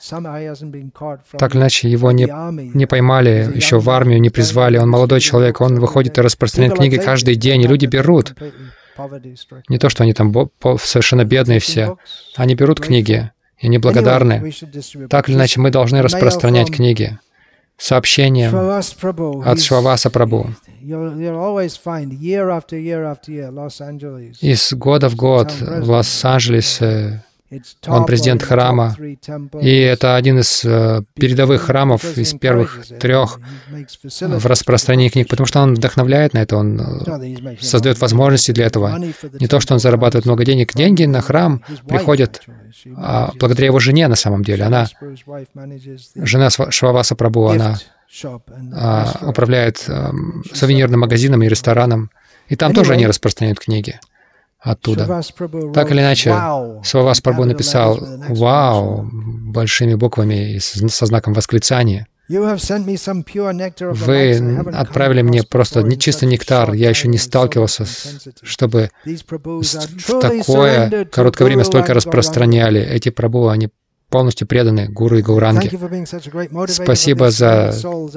[1.39, 2.29] Так или иначе, его не,
[2.75, 4.79] не поймали, еще в армию не призвали.
[4.79, 8.35] Он молодой человек, он выходит и распространяет книги каждый день, и люди берут.
[9.69, 10.33] Не то, что они там
[10.81, 11.97] совершенно бедные все.
[12.37, 14.53] Они берут книги, и неблагодарны.
[15.09, 17.19] Так или иначе, мы должны распространять книги,
[17.77, 20.51] сообщения от Шваваса Прабу.
[24.41, 27.25] Из года в год в Лос-Анджелесе
[27.87, 28.95] он президент храма,
[29.61, 33.41] и это один из э, передовых храмов, из первых трех
[34.21, 38.99] в распространении книг, потому что он вдохновляет на это, он э, создает возможности для этого.
[39.41, 40.75] Не то, что он зарабатывает много денег.
[40.75, 42.43] Деньги на храм приходят
[42.97, 44.65] а, благодаря его жене на самом деле.
[44.65, 44.87] Она,
[46.17, 47.79] жена Шваваса Прабу, она
[48.73, 50.13] а, управляет а,
[50.53, 52.11] сувенирным магазином и рестораном,
[52.49, 53.99] и там тоже они распространяют книги
[54.61, 55.23] оттуда.
[55.75, 56.31] Так или иначе,
[56.85, 57.99] Свавас Прабhu написал
[58.29, 62.07] «Вау» большими буквами и со знаком восклицания.
[63.89, 64.37] Вы
[64.75, 66.75] отправили мне просто чисто нектар.
[66.75, 72.83] Я еще не сталкивался, с, чтобы в такое короткое время столько распространяли.
[72.83, 73.71] Эти прабу, они
[74.11, 75.71] полностью преданы Гуру и Гауранге.
[76.69, 77.75] Спасибо за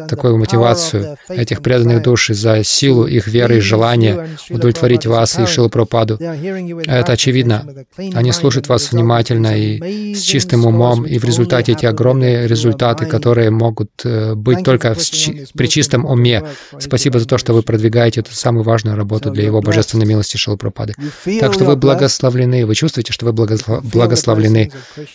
[0.07, 5.45] такую мотивацию этих преданных душ, и за силу их веры и желания удовлетворить вас и
[5.45, 6.17] Шилу Пропаду.
[6.17, 7.65] Это очевидно.
[8.13, 13.49] Они слушают вас внимательно и с чистым умом, и в результате эти огромные результаты, которые
[13.49, 14.95] могут э, быть только
[15.53, 16.43] при чистом уме.
[16.79, 20.57] Спасибо за то, что вы продвигаете эту самую важную работу для Его Божественной милости Шилы
[20.57, 20.93] Пропады.
[21.39, 24.71] Так что вы благословлены, вы чувствуете, что вы благословлены.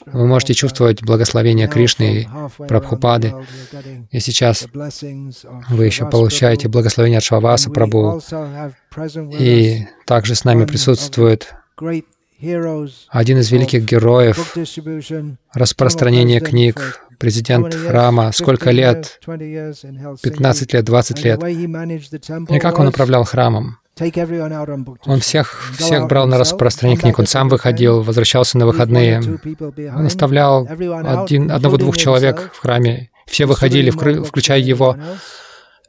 [0.06, 2.28] Вы можете чувствовать, почувствовать благословение Кришны и
[2.66, 3.34] Прабхупады.
[4.10, 4.66] И сейчас
[5.70, 8.20] вы еще получаете благословение от Шваваса Прабху.
[9.38, 11.54] И также с нами присутствует
[13.08, 14.56] один из великих героев
[15.54, 19.20] распространения книг, президент храма, сколько лет?
[19.24, 21.42] 15 лет, 20 лет.
[22.50, 23.78] И как он управлял храмом?
[25.06, 27.18] Он всех, всех брал на распространение книг.
[27.18, 29.20] Он сам выходил, возвращался на выходные.
[29.96, 33.10] Он оставлял один, одного-двух человек в храме.
[33.26, 34.96] Все выходили, включая его.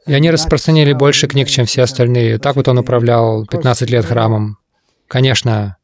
[0.06, 2.38] И они распространяли больше книг, чем все остальные.
[2.38, 4.58] Так вот он управлял 15 лет храмом.
[5.06, 5.76] Конечно,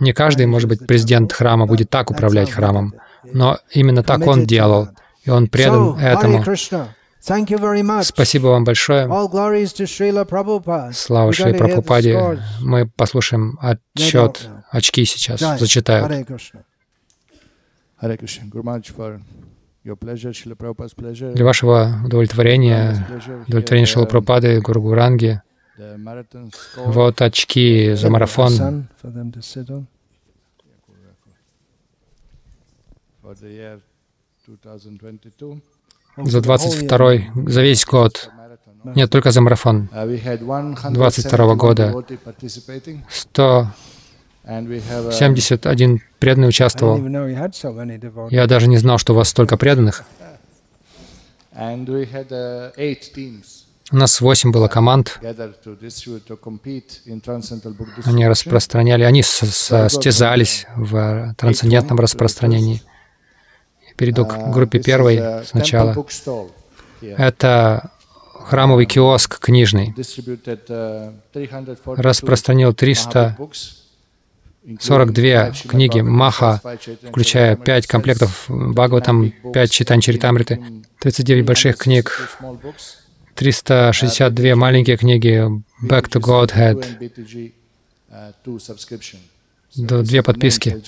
[0.00, 2.94] не каждый, может быть, президент храма будет так управлять храмом,
[3.32, 4.88] но именно так он делал,
[5.22, 6.44] и он предан этому.
[8.08, 9.06] Спасибо вам большое.
[10.92, 12.38] Слава Шри Прабхупаде.
[12.60, 15.40] Мы послушаем отчет, очки сейчас.
[15.58, 16.26] Зачитают.
[21.34, 23.06] Для вашего удовлетворения,
[23.48, 25.40] удовлетворения Шила Прабхупады, Гуру Гуранги,
[26.76, 28.86] вот очки за марафон.
[36.16, 37.12] За 22
[37.46, 38.30] за весь год.
[38.84, 39.88] Нет, только за марафон.
[39.92, 42.04] 22 года.
[43.08, 46.98] 171 преданный участвовал.
[48.30, 50.04] Я даже не знал, что у вас столько преданных.
[53.92, 55.20] У нас восемь было команд.
[58.04, 62.82] Они распространяли, они состязались в трансцендентном распространении.
[63.96, 65.94] Перейду к группе первой сначала.
[67.00, 67.90] Это
[68.44, 69.94] храмовый киоск книжный.
[71.86, 76.60] Распространил 342 книги Маха,
[77.08, 80.60] включая 5 комплектов Бхагаватам, 5 читань Чаритамриты,
[81.00, 82.30] 39 больших книг,
[83.34, 85.44] 362 маленькие книги
[85.82, 86.84] Back to Godhead,
[89.76, 90.80] две подписки.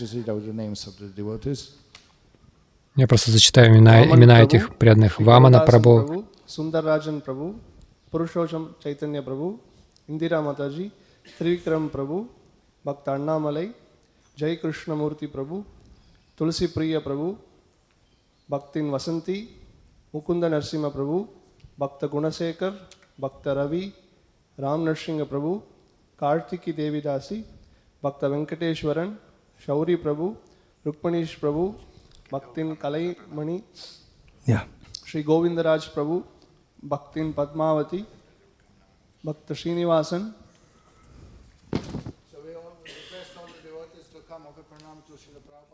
[2.96, 5.20] Я просто зачитаю имена, имена этих преданных.
[5.20, 7.60] Вамана Прабhu, Sundarrajan Prabhu,
[8.10, 9.60] Purushottam Chaitanya Prabhu,
[10.08, 10.90] Indira Mataji,
[11.38, 12.26] Trivikram Prabhu,
[12.82, 13.74] Bhakta Annamalai,
[14.34, 15.62] Jai Krishnamurti Prabhu,
[16.38, 17.36] Tulsi Priya Prabhu,
[18.48, 19.46] Bhaktin Vasanti,
[20.14, 21.28] Mukunda Narsimha Prabhu,
[21.76, 22.74] Bhakta Gunasekar,
[23.20, 23.92] Bhakta Ravi,
[24.56, 25.60] Ram Narsingha Prabhu,
[26.18, 27.44] Kartiki Devi Dasi,
[28.02, 29.18] Bhakta Venkateshwaran,
[29.62, 30.34] Shauri Prabhu,
[30.86, 31.74] Rukmanish Prabhu,
[32.30, 33.62] Bhaktin Kalai Mani,
[34.46, 34.64] Yeah.
[35.04, 36.24] Sri Govindaraj Prabhu,
[36.82, 38.04] Bhaktin Padmavati,
[39.24, 40.32] Bhakta Srinivasan.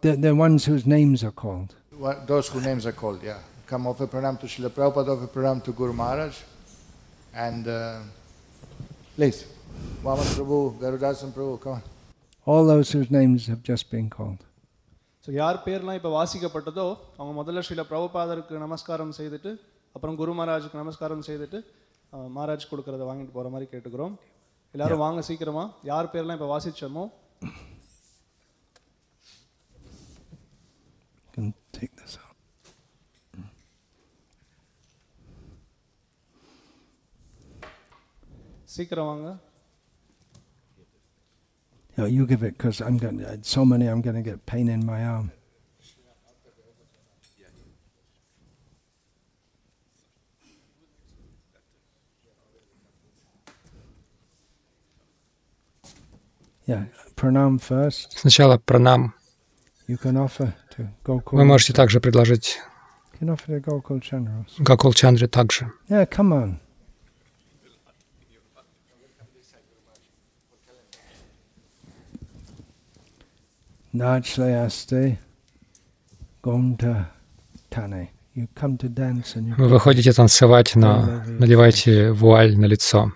[0.01, 1.75] The, the ones whose names are called.
[1.97, 3.39] What- Those whose names are called, yeah.
[3.67, 6.37] Come offer pranam to Srila Prabhupada, offer pranam to Guru Maharaj.
[7.35, 8.01] And uh,
[9.17, 9.47] please,
[10.03, 11.83] Vaman Prabhu, Garudasan Prabhu, come on.
[12.45, 14.39] All those whose names have just been called.
[15.25, 16.87] So யார் பேர்லாம் இப்போ வாசிக்கப்பட்டதோ
[17.18, 19.51] அவங்க முதல்ல ஸ்ரீல பிரபுபாதருக்கு நமஸ்காரம் செய்துட்டு
[19.95, 21.59] அப்புறம் குரு மகாராஜுக்கு நமஸ்காரம் செய்துட்டு
[22.37, 24.14] மகாராஜ் கொடுக்கறத வாங்கிட்டு போகிற மாதிரி கேட்டுக்கிறோம்.
[24.75, 25.64] எல்லாரும் வாங்க சீக்கிரமா.
[25.91, 27.05] யார் பேர்லாம் இப்போ வாசிச்சோமோ?
[31.77, 32.37] Take this out.
[38.75, 39.29] சீக்கிரம் வாங்க.
[42.03, 43.19] No, you give it because I'm going.
[43.19, 45.31] to So many, I'm going to get pain in my arm.
[56.67, 58.19] Yeah, pranam first.
[58.19, 59.15] Сначала пранам.
[59.87, 62.59] Вы можете также предложить.
[64.59, 65.71] Гакул Чандре также.
[65.89, 66.59] Yeah, come on.
[79.58, 83.12] Вы выходите танцевать, но надевайте вуаль на лицо.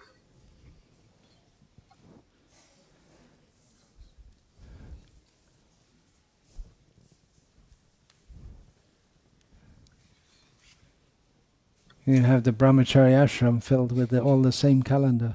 [12.06, 15.34] you have the brahmachari ashram filled with the, all the same calendar.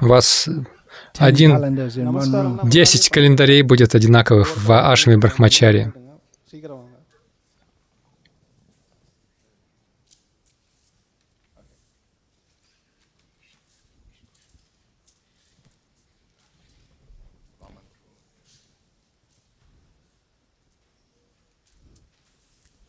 [0.00, 0.71] У вас Ten
[1.17, 5.93] один, десять календарей будет одинаковых в Ашами Брахмачаре.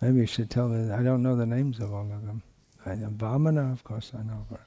[0.05, 0.93] Maybe you should tell me.
[0.93, 2.43] I don't know the names of all of them.
[2.85, 4.45] I, Vamana, of course, I know.
[4.51, 4.61] But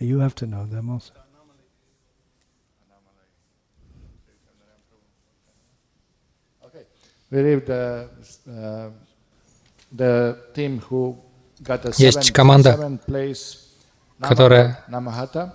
[0.00, 1.12] You have to know them also.
[6.64, 6.84] Okay.
[7.30, 8.08] We the,
[8.48, 8.88] uh,
[9.92, 11.18] the team who
[11.62, 13.58] got a Есть seventh, команда, seventh place,
[14.20, 15.52] которая Namahata.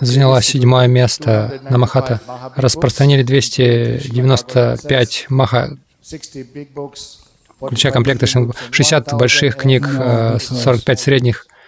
[0.00, 2.20] заняла седьмое место на Махата.
[2.56, 7.20] Распространили 295 маха, 60 big books,
[7.60, 11.46] включая комплекты Шингу, 60 больших книг, э, 45 средних,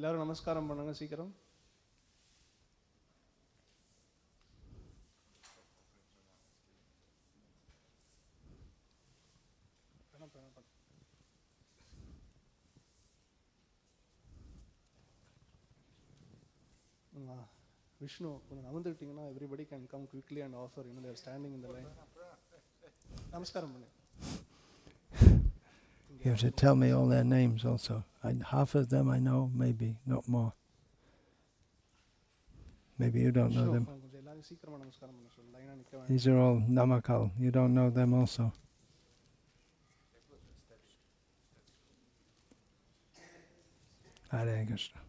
[0.00, 1.32] எல்லாரும் நமஸ்காரம் பண்ணுங்க சீக்கிரம்.
[18.02, 21.90] விஷ்ணு கொஞ்சம் அமர்ந்துக்கிட்டீங்கன்னா everybody can come quickly and offer இன்னும் there standing இந்த லைன்
[23.34, 23.88] நமஸ்காரம் பண்ணு.
[26.22, 28.04] You have to tell me all their names also.
[28.22, 30.52] I, half of them I know, maybe, not more.
[32.98, 33.88] Maybe you don't know them.
[36.08, 37.30] These are all Namakal.
[37.38, 38.52] You don't know them also.
[44.30, 45.00] Hare Krishna.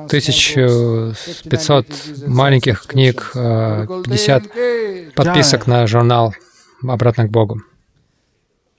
[0.08, 1.86] 1500
[2.28, 6.34] маленьких книг, 50 э, подписок на журнал
[6.82, 7.62] «Обратно к Богу».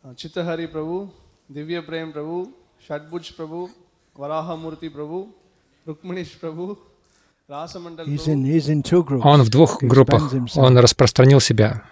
[0.02, 1.12] А, Читахари Прабу,
[1.48, 2.48] Дивья Прем Прабу,
[2.86, 3.70] Шадбудж Прабу,
[4.14, 5.28] Вараха Мурти Прабу,
[5.86, 6.78] Рукманиш Прабу,
[9.22, 10.32] он в двух группах.
[10.54, 11.82] Он распространил себя.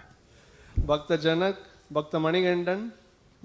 [0.75, 1.57] Бхакта Джанак,
[1.89, 2.91] Бхакта Манигандан,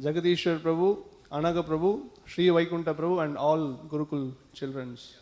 [0.01, 0.99] Jagadishwar Prabhu,
[1.31, 5.17] Anaga Prabhu, Sri Vaikunta Prabhu, and all Gurukul childrens.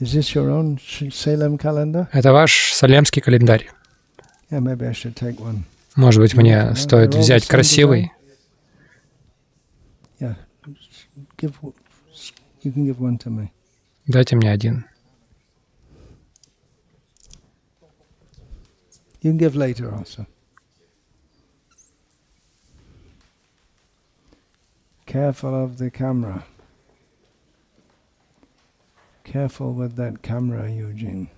[0.00, 0.78] Is this your own
[1.10, 2.08] Salem calendar?
[2.12, 3.68] Это ваш салемский календарь.
[4.48, 5.64] Yeah, maybe I should take one.
[5.96, 8.12] Может быть, мне стоит взять красивый?
[11.37, 11.73] Give, w-
[12.61, 13.51] you can give one to me.
[14.07, 14.85] Дайте мне один.
[19.21, 20.25] You can give later also.
[25.05, 26.43] Careful of the camera.
[29.23, 31.29] Careful with that camera, Eugene.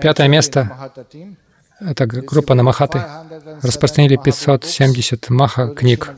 [0.00, 0.92] Пятое место—
[1.80, 3.02] это группа Намахаты.
[3.62, 6.10] Распространили 570 маха книг.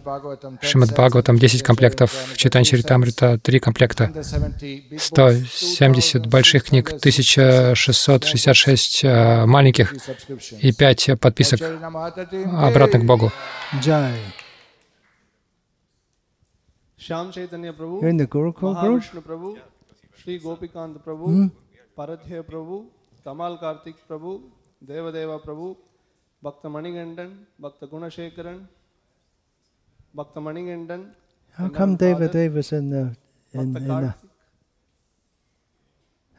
[0.63, 4.11] Шримад Бхагаватам 10 комплектов, Читан Чаритамрита 3 комплекта,
[4.99, 9.95] 170 больших книг, 1666 э, маленьких
[10.61, 11.61] и 5 подписок.
[11.61, 11.77] Э,
[12.67, 13.31] обратно к Богу.
[16.97, 19.59] Шам Чайтанья Прабу, Гаур Прабу,
[20.23, 21.51] Шри Гопиканта Прабу,
[21.97, 22.77] परध्य प्रभु
[23.25, 24.31] तमाल कार्तिक प्रभु
[24.91, 25.67] देवदेव प्रभु
[26.45, 28.67] भक्त मणिगंडन भक्त गुणशेखरन
[30.21, 31.03] भक्त मणिगंडन
[31.59, 33.17] How come Deva Devadeva's in the
[33.53, 34.15] in, in the,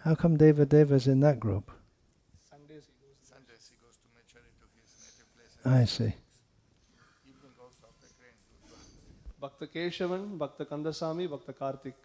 [0.05, 1.69] How come Deva Devadeva's in that group?
[2.49, 3.17] Sundays he goes.
[3.31, 5.57] Sundays he goes to Machari to his native place.
[5.81, 6.13] I see.
[7.31, 8.07] Evening goes after
[9.43, 11.95] Bhakta Keshavan, Bhakta Kandasami, Bhakta Kartik.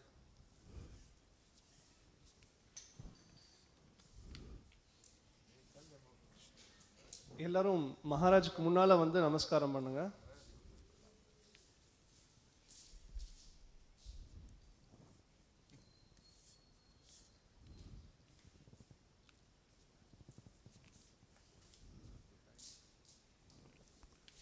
[7.46, 7.82] எல்லாரும்
[8.12, 10.02] மகாராஜுக்கு முன்னால வந்து நமஸ்காரம் பண்ணுங்க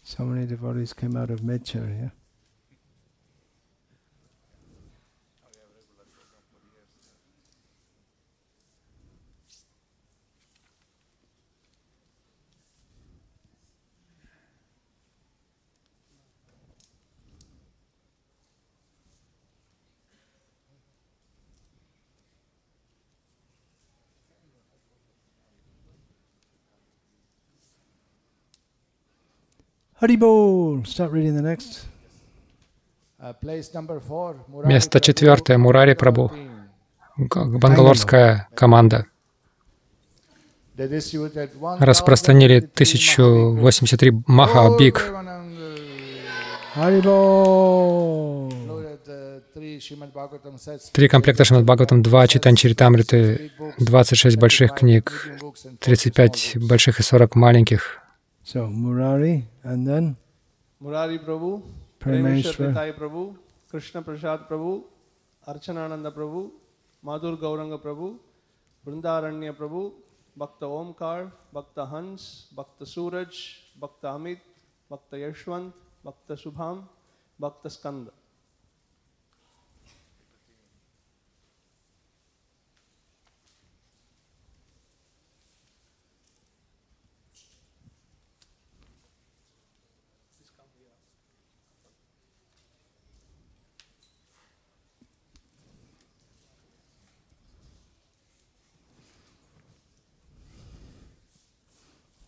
[0.05, 2.09] So many devotees came out of Medchur, yeah?
[30.05, 30.85] Haribol!
[30.85, 31.87] Start reading the next.
[33.19, 33.33] Uh,
[34.67, 36.31] Место четвертое, Мурари Прабу,
[37.17, 39.07] бангалорская команда.
[40.77, 43.23] Распространили 1083
[43.57, 45.11] 1083 Маха Биг.
[46.75, 46.91] Uh,
[50.91, 56.99] Три комплекта Шримад Бхагаватам, два Читань Чаритамриты, 26 больших книг, reading books and 35 больших
[56.99, 58.04] и 40 маленьких.
[58.45, 60.15] So Murari and then
[60.79, 61.63] Murari Prabhu,
[61.99, 63.35] Premeshwar Prabhu,
[63.71, 64.83] Krishna Prasad Prabhu,
[65.47, 66.51] Archanananda Prabhu,
[67.03, 68.19] Madhur Gauranga Prabhu,
[68.85, 69.93] Vrindaranya Prabhu,
[70.37, 74.41] Bhakta Omkar, Bhakta Hans, Bhakta Suraj, Bhakta Amit,
[74.91, 75.73] Bhakta Yashwant,
[76.03, 76.83] Bhakta Subham,
[77.39, 78.11] Bhakta Skanda.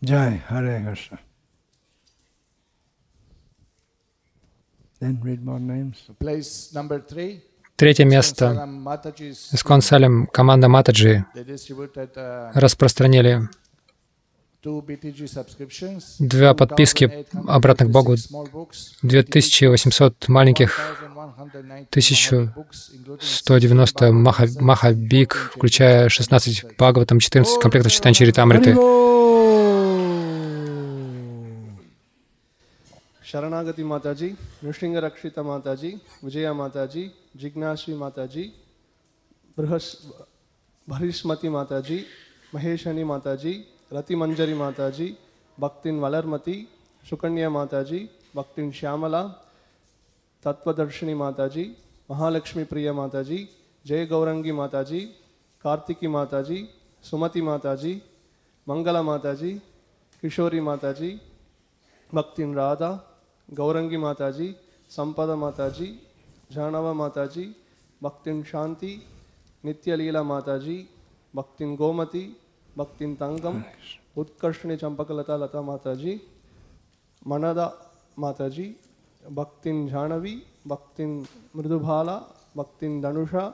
[0.02, 1.20] Jai, Hare Krishna.
[5.00, 5.98] Then read more names.
[6.20, 7.42] Place number three,
[7.76, 8.68] Третье место.
[9.52, 13.48] Искон Салем, команда Матаджи uh, распространили
[14.64, 22.90] two BTG subscriptions, Две подписки 2,856 обратно к Богу, small books, 2800 маленьких, 1190 books,
[22.96, 24.96] including 190 Маха,
[25.54, 28.76] включая 16 Бхагаватам, 14 комплектов Читань Чаритамриты.
[33.32, 34.30] शरणागति माता जी
[34.64, 35.90] नृसिंह रक्षिता माता जी
[36.24, 37.04] विजया माता जी
[37.42, 38.44] जिज्ञासी माता जी
[39.58, 39.88] बृहस
[40.88, 41.98] भरिस्मती माता जी
[42.56, 43.54] महेशनी माता जी
[43.94, 45.08] रति मंजरी माता जी
[45.58, 46.56] भक्तिन वलरमती
[47.04, 48.00] सुकन्या माता जी
[48.36, 49.24] भक्तिन श्यामला
[50.44, 51.66] तत्वदर्शिनी माता जी
[52.10, 53.48] महालक्ष्मी प्रिय माता जी
[53.86, 55.00] जय गौरंगी माता जी
[55.66, 56.68] कार्तिकी माता जी
[57.04, 57.94] सुमति माता जी
[58.68, 59.54] मंगला माता जी
[60.24, 61.12] किशोरी माता जी
[62.10, 62.92] भक्तिन राधा
[63.50, 64.56] गौरंगी माता जी
[64.92, 65.88] संपदा माता जी
[66.52, 67.26] जानवा माता
[68.04, 68.92] भक्तिन शांति
[69.66, 70.76] नित्य लीला माता जी
[71.36, 72.24] भक्तिन गोमती
[72.78, 73.62] भक्तिन तंगम
[74.18, 76.20] उत्कर्षणी चंपकलता लता माता जी
[77.28, 77.68] मनदा
[78.20, 78.48] माता
[79.36, 80.36] भक्तिन जानवी
[80.68, 81.26] भक्तिन
[81.56, 82.18] मृदुभाला
[82.58, 83.46] भक्तिन धनुषा।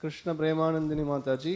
[0.00, 1.54] कृष्ण प्रेमानंदिनी माता जी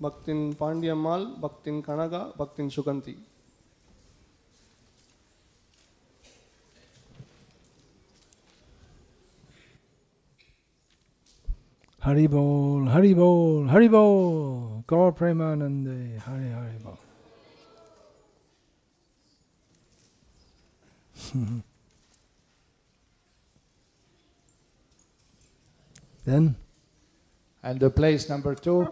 [0.00, 3.14] भक्तिन पांड्यमाल भक्तिन कणगा भक्तिन सुगंधी
[12.02, 16.96] हरि बोल हरि बोल हरि बोल। गौर प्रेमानंदे हरे, हरि बोल।
[26.24, 26.56] Then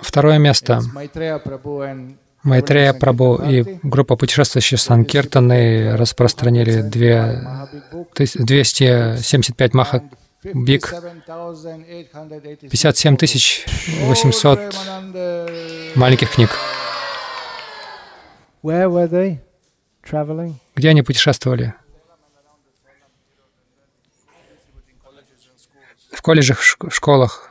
[0.00, 0.74] Второе место.
[0.74, 8.06] is Maitreya Prabhu and Майтрея Прабу и группа путешествующих Санкиртаны распространили две Mahabig book.
[8.16, 10.02] тыс- 275 Маха
[10.44, 13.16] Биг, 57,880 57
[14.08, 15.92] 800 Premanande.
[15.96, 16.50] маленьких книг.
[18.62, 19.38] where were they
[20.08, 20.54] traveling?
[20.76, 21.74] Где они путешествовали?
[26.12, 27.45] В колледжах, шк- школах.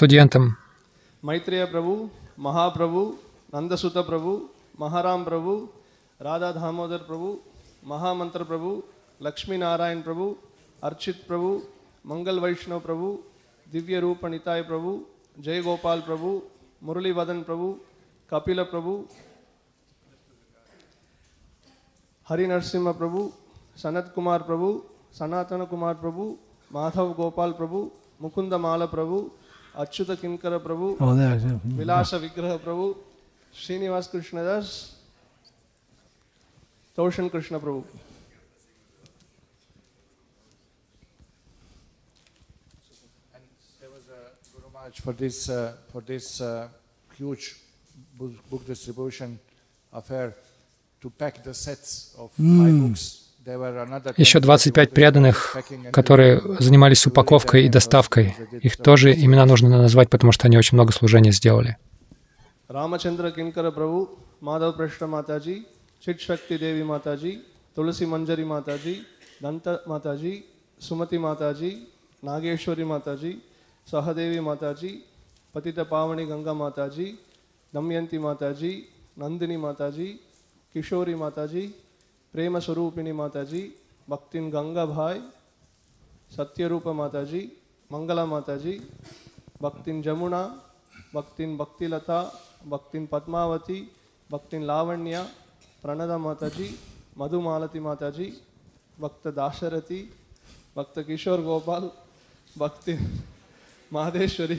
[0.00, 0.56] студентам.
[1.20, 3.18] Майтрея Прабу, Маха Прабу,
[3.52, 4.48] Нандасута Прабу,
[4.78, 5.70] Махарам Прабу,
[6.18, 7.42] Рада Дамодар Прабу,
[7.82, 8.82] Маха Мантр Прабу,
[9.18, 10.38] Лакшми Нараян Прабу,
[10.80, 11.64] Арчит Прабу,
[12.02, 13.20] Mangal Vaishnav Prabhu,
[13.70, 15.04] Divya Rupa Nitai Prabhu,
[15.38, 16.44] Jay Gopal Prabhu,
[16.82, 17.78] Murali Vadan Prabhu,
[18.30, 19.06] Kapila Prabhu,
[22.24, 23.34] Hari Narsimha Prabhu,
[23.76, 24.82] Sanat Kumar Prabhu,
[25.12, 26.38] Sanatana Kumar Prabhu,
[26.72, 29.30] Madhav Gopal Prabhu, Mukunda Mala Prabhu,
[29.82, 30.86] ಅಚ್ಯುತ ಕಿಂಕರ ಪ್ರಭು
[31.80, 32.84] ವಿಲಾಸ ವಿಗ್ರಹ ಪ್ರಭು
[33.54, 34.72] ಶ್ರೀನಿವಾಸ್ ಕೃಷ್ಣದಾಸ್
[36.98, 37.82] ತೌಷನ್ ಕೃಷ್ಣ ಪ್ರಭು.
[45.04, 46.68] For this uh, for this uh,
[47.16, 47.56] huge
[48.18, 49.38] book distribution
[49.92, 50.34] affair
[51.02, 52.56] to pack the sets of mm.
[52.60, 53.19] my books.
[54.16, 55.56] еще 25 преданных,
[55.92, 58.36] которые занимались упаковкой и доставкой.
[58.60, 61.76] Их тоже имена нужно назвать, потому что они очень много служения сделали.
[70.80, 71.78] Сумати Матаджи,
[72.22, 73.40] Нагешвари Матаджи,
[73.84, 75.02] Сахадеви Матаджи,
[75.52, 77.18] Патита Павани Ганга Матаджи,
[77.72, 80.18] Дамьянти Матаджи, Нандини Матаджи,
[80.72, 81.74] Кишори Матаджи,
[82.34, 83.62] प्रेम स्वरूपिणी माता जी
[84.08, 85.18] भक्तिन गंगा भाई
[86.36, 87.40] सत्यरूप माता जी
[87.90, 88.74] मंगला माता जी
[89.62, 90.42] भक्तिन जमुना
[91.14, 92.20] भक्तिन भक्तिलता
[92.72, 93.78] भक्तिन पद्मावती
[94.30, 95.22] भक्तिन लावण्य
[95.82, 96.68] प्रणदा माता जी
[97.18, 98.32] मधुमालती माता जी
[99.00, 100.00] भक्त दाशरथी
[100.76, 101.90] भक्त किशोर गोपाल
[102.56, 102.94] भक्ति
[103.92, 104.58] माधेश्वरी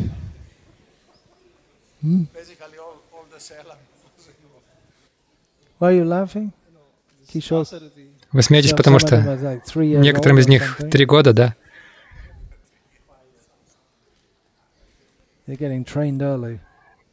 [2.02, 3.78] basically all, all the Salem.
[5.82, 6.52] why are you laughing?
[8.32, 9.22] Вы смеетесь, потому что
[9.76, 11.56] некоторым из них три года, да?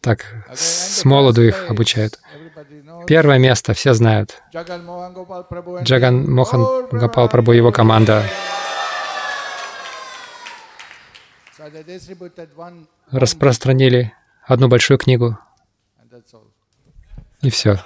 [0.00, 2.20] Так, с молоду их обучают.
[3.06, 4.40] Первое место, все знают.
[4.54, 4.84] Джаган
[6.30, 8.22] Мохан Гапал Прабу, его команда.
[13.10, 14.12] Распространили
[14.44, 15.38] одну большую книгу.
[17.40, 17.78] И все.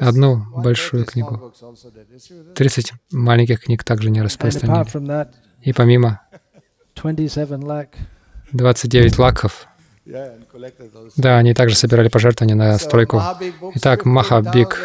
[0.00, 1.34] Одну 130 большую книгу.
[1.36, 2.54] books also they distributed.
[2.54, 5.28] 30 маленьких книг также не распространили.
[5.62, 6.20] И помимо
[6.96, 7.94] 27 lakh
[8.52, 9.67] 29 лаков,
[11.16, 13.20] Да, они также собирали пожертвования на стройку.
[13.74, 14.78] Итак, Махабиг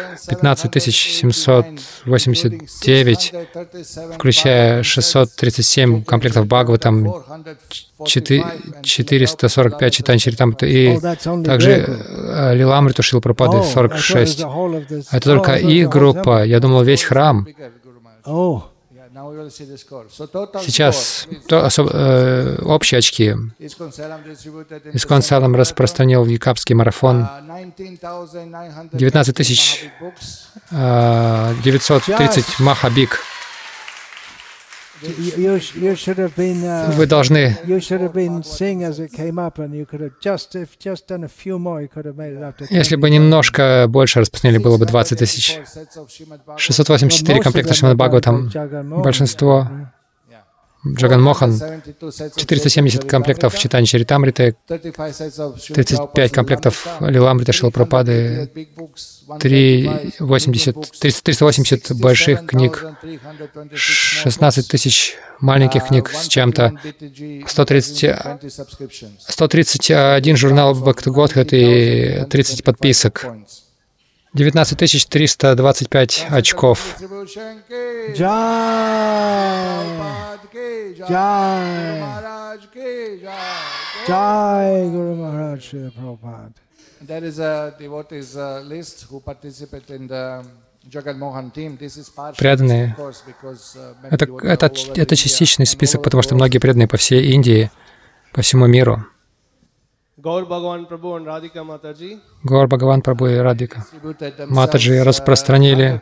[2.04, 3.32] 15789,
[4.14, 7.10] включая 637 комплектов Бхагаватам,
[8.82, 10.98] 445 читаний Чаритамрита и
[11.44, 14.40] также э, Лиламриту was 46.
[14.40, 16.44] the whole of this- Это только их группа.
[16.44, 17.46] Я думал, весь храм.
[20.64, 23.34] Сейчас то, особ- э, общие очки.
[24.92, 30.26] Искон Салам распространил в Якапский марафон Uh, 19,900 19 тысяч Mahabig books.
[30.72, 33.10] э, 930 Махабик.
[33.10, 33.20] you, you, sh- you should have been.
[34.74, 37.56] Uh, Вы должны.
[42.70, 43.00] Если 20.
[43.00, 45.58] бы немножко больше распространили, было бы 20 тысяч.
[46.58, 48.50] 684 комплекта Шримад Бхагаватам.
[49.02, 49.68] Большинство
[50.86, 51.58] Джаган Мохан,
[52.36, 58.50] 470 комплектов читания Чаритамриты, 35 комплектов Лиламрита Шилпрапады,
[59.40, 62.84] 380, 380 больших книг,
[63.72, 66.74] 16 тысяч маленьких книг с чем-то,
[67.46, 68.16] 130,
[69.26, 73.26] 131 журнал Бхактагодхат и 30 подписок,
[74.34, 76.96] 19 325 очков.
[80.54, 81.08] Jai,
[84.06, 86.52] Jai Guru Maharaj Srila Prabhupada.
[87.00, 90.44] There is a devotees uh, list who participate in the
[90.88, 91.76] Jagan Mohan team.
[91.76, 92.92] This is partial, Преданные.
[92.92, 96.96] of course, because uh, many Это, это, это частичный список, потому что многие преданные по
[96.96, 97.70] всей Индии,
[98.32, 99.04] по всему миру.
[100.24, 100.86] Гор Бхагаван
[103.02, 103.84] Прабху и Радика
[104.48, 106.00] Матаджи распространили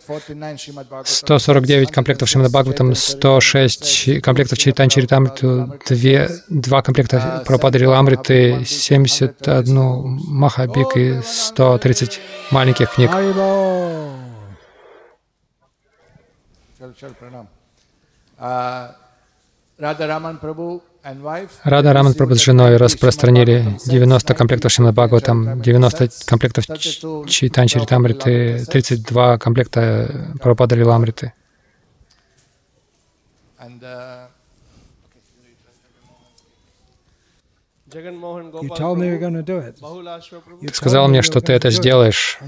[1.05, 9.77] 149 комплектов Шримад Бхагаватам, 106 комплектов Чаритан Чаритамриту, 2, 2 комплекта Прабхады Ламриты, 71
[10.29, 12.21] Махабик и 130
[12.53, 13.11] маленьких книг.
[19.79, 20.83] Радха Прабху
[21.65, 26.65] Рада Раман Прабху с женой распространили 90 комплектов Шимад Бхагаватам, 90 комплектов
[27.29, 31.33] Читан Чаритамриты, 32 комплекта Прабхупада Ламриты.
[40.61, 42.39] Ты сказал мне, что ты это сделаешь,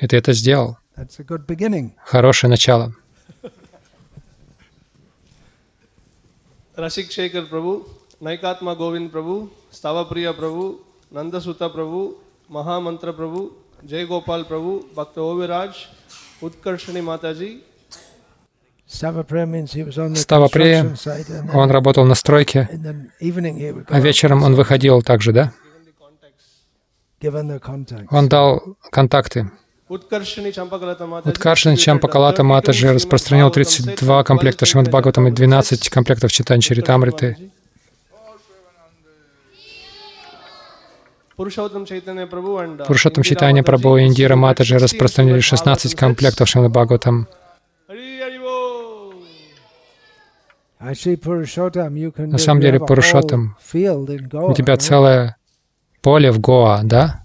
[0.00, 0.78] и ты это сделал.
[2.04, 2.94] Хорошее начало.
[6.78, 7.84] રસિક શેખર પ્રભુ
[8.22, 10.80] નૈકાત્મા ગોવિંદ પ્રભુ સ્તવપ્રિય પ્રભુ
[11.12, 12.16] નંદસુત પ્રભુ
[12.50, 13.50] મહામંત્ર પ્રભુ
[13.84, 15.72] જય ગોપાલ પ્રભુ ભક્ત ઓવિરાજ
[16.42, 17.62] ઉત્કર્ષણી માતાજી
[21.54, 22.68] он работал на стройке,
[23.88, 25.52] а вечером он выходил также, да?
[28.10, 29.48] Он дал контакты.
[29.90, 30.52] Уткаршин
[31.76, 37.50] Чампакалата Матаджи распространил 32 комплекта Шримад Бхагаватам и 12 комплектов Читань Чаритамриты.
[41.34, 41.84] Пурушоттам
[43.24, 47.26] Читания Прабху и Индира Матаджи распространили 16 комплектов Шримад Бхагаватам.
[50.78, 55.36] На самом деле, Пурушоттам, у тебя целое
[56.00, 57.24] поле в Гоа, да?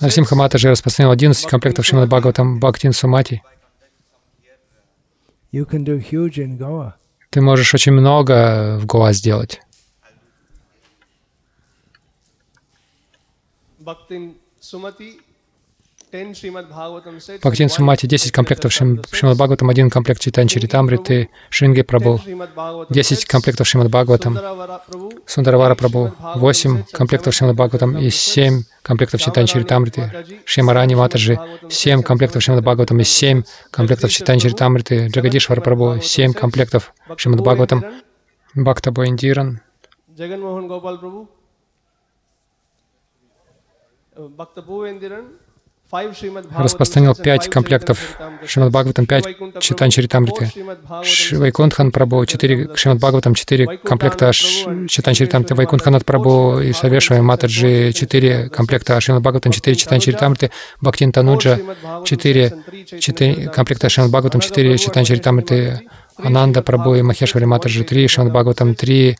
[0.00, 3.42] Нарсимха Матаджи распространил 11 комплектов Шримад Бхагаватам Бхактин Сумати.
[7.30, 9.60] Ты можешь очень много в Гоа сделать.
[16.12, 22.20] Бхагаватин Сумати 10 комплектов Шримад Бхагаватам, один комплект Читан Чаритамриты, Шинги Прабу,
[22.90, 24.38] 10 комплектов Шримад Бхагаватам,
[25.26, 30.12] Сундаравара Прабу, 8 комплектов Шримад Бхагаватам и 7 комплектов читан Чаритамриты,
[30.44, 31.38] Шримарани Матаджи,
[31.70, 37.84] 7 комплектов Шримад Бхагаватам и 7 комплектов читан Чаритамриты, Джагадишвар Прабу, 7 комплектов Шримад Бхагаватам,
[38.54, 39.62] Бхакта Боиндиран,
[40.14, 40.68] Jagan Mohan
[46.56, 49.24] распространил 5 комплектов Шримад Бхагаватам, 5
[49.60, 50.50] Читань Чаритамриты,
[51.32, 58.48] Вайкунтхан Прабhu 4 Шримад Бхагаватам, 4 комплекта Читань Чаритамриты, Вайкунтханат Прабhu и Савешвай Матаджи 4
[58.48, 61.58] комплекта Шримад Бхагаватам, 4 Читань Чаритамриты, Бхактин Тануджа
[62.04, 62.52] 4
[62.98, 65.80] 4 комплекта Шримад Бхагаватам, 4 Читань Чаритамриты,
[66.16, 69.16] Ананда Прабhu и Махешвари Матаджи 3 Шримад Бхагаватам, 3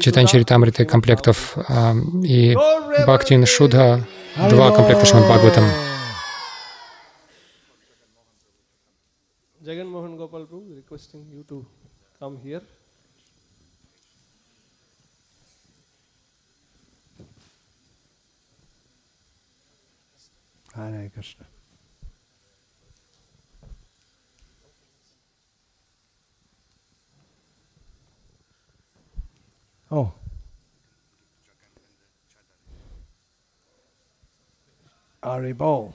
[0.00, 2.56] Читань Чаритамриты комплектов а, и
[3.04, 4.00] Бхактин Шudha
[4.36, 5.64] 2 комплекта Шримад Бхагаватам.
[9.68, 11.66] Jagan Mohan Gopal Prabhu requesting you to
[12.18, 12.62] come here.
[20.74, 21.44] Hare Krishna.
[29.90, 30.14] Oh.
[35.22, 35.92] Aribol.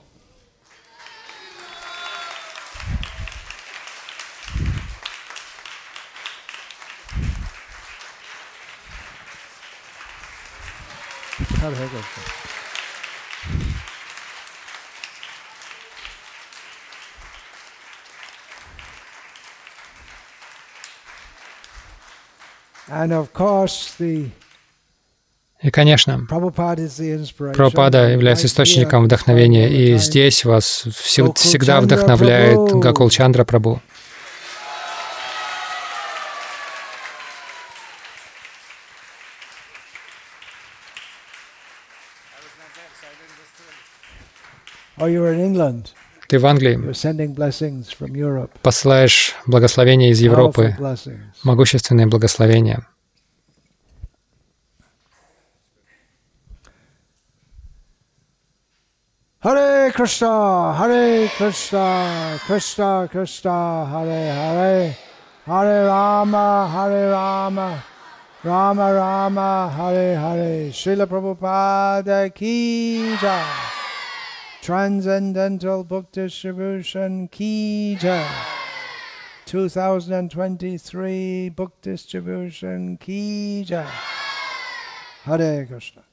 [23.32, 24.30] Course, the
[25.62, 27.54] И, конечно, Prabhupada is the inspiration.
[27.54, 32.58] Прабхупада является источником вдохновения, и здесь вас всегда вдохновляет.
[32.74, 33.80] Гакул Чандра Прабу.
[44.93, 44.93] Oh, you were in England.
[46.28, 46.76] Ты в Англии
[48.62, 50.76] посылаешь благословения из Европы,
[51.42, 52.86] могущественные благословения.
[59.94, 64.96] Krishna, Hare Krishna, Krishna Krishna, Hare Hare,
[65.46, 67.84] Hare Rama, Hare Rama,
[68.42, 70.72] Rama Rama, Hare Hare.
[70.72, 73.83] Srila Prabhupada ki jai.
[74.64, 77.98] Transcendental Book Distribution ki
[79.44, 82.96] 2023 Book Distribution
[83.66, 83.84] jai.
[85.24, 86.03] Hare Krishna.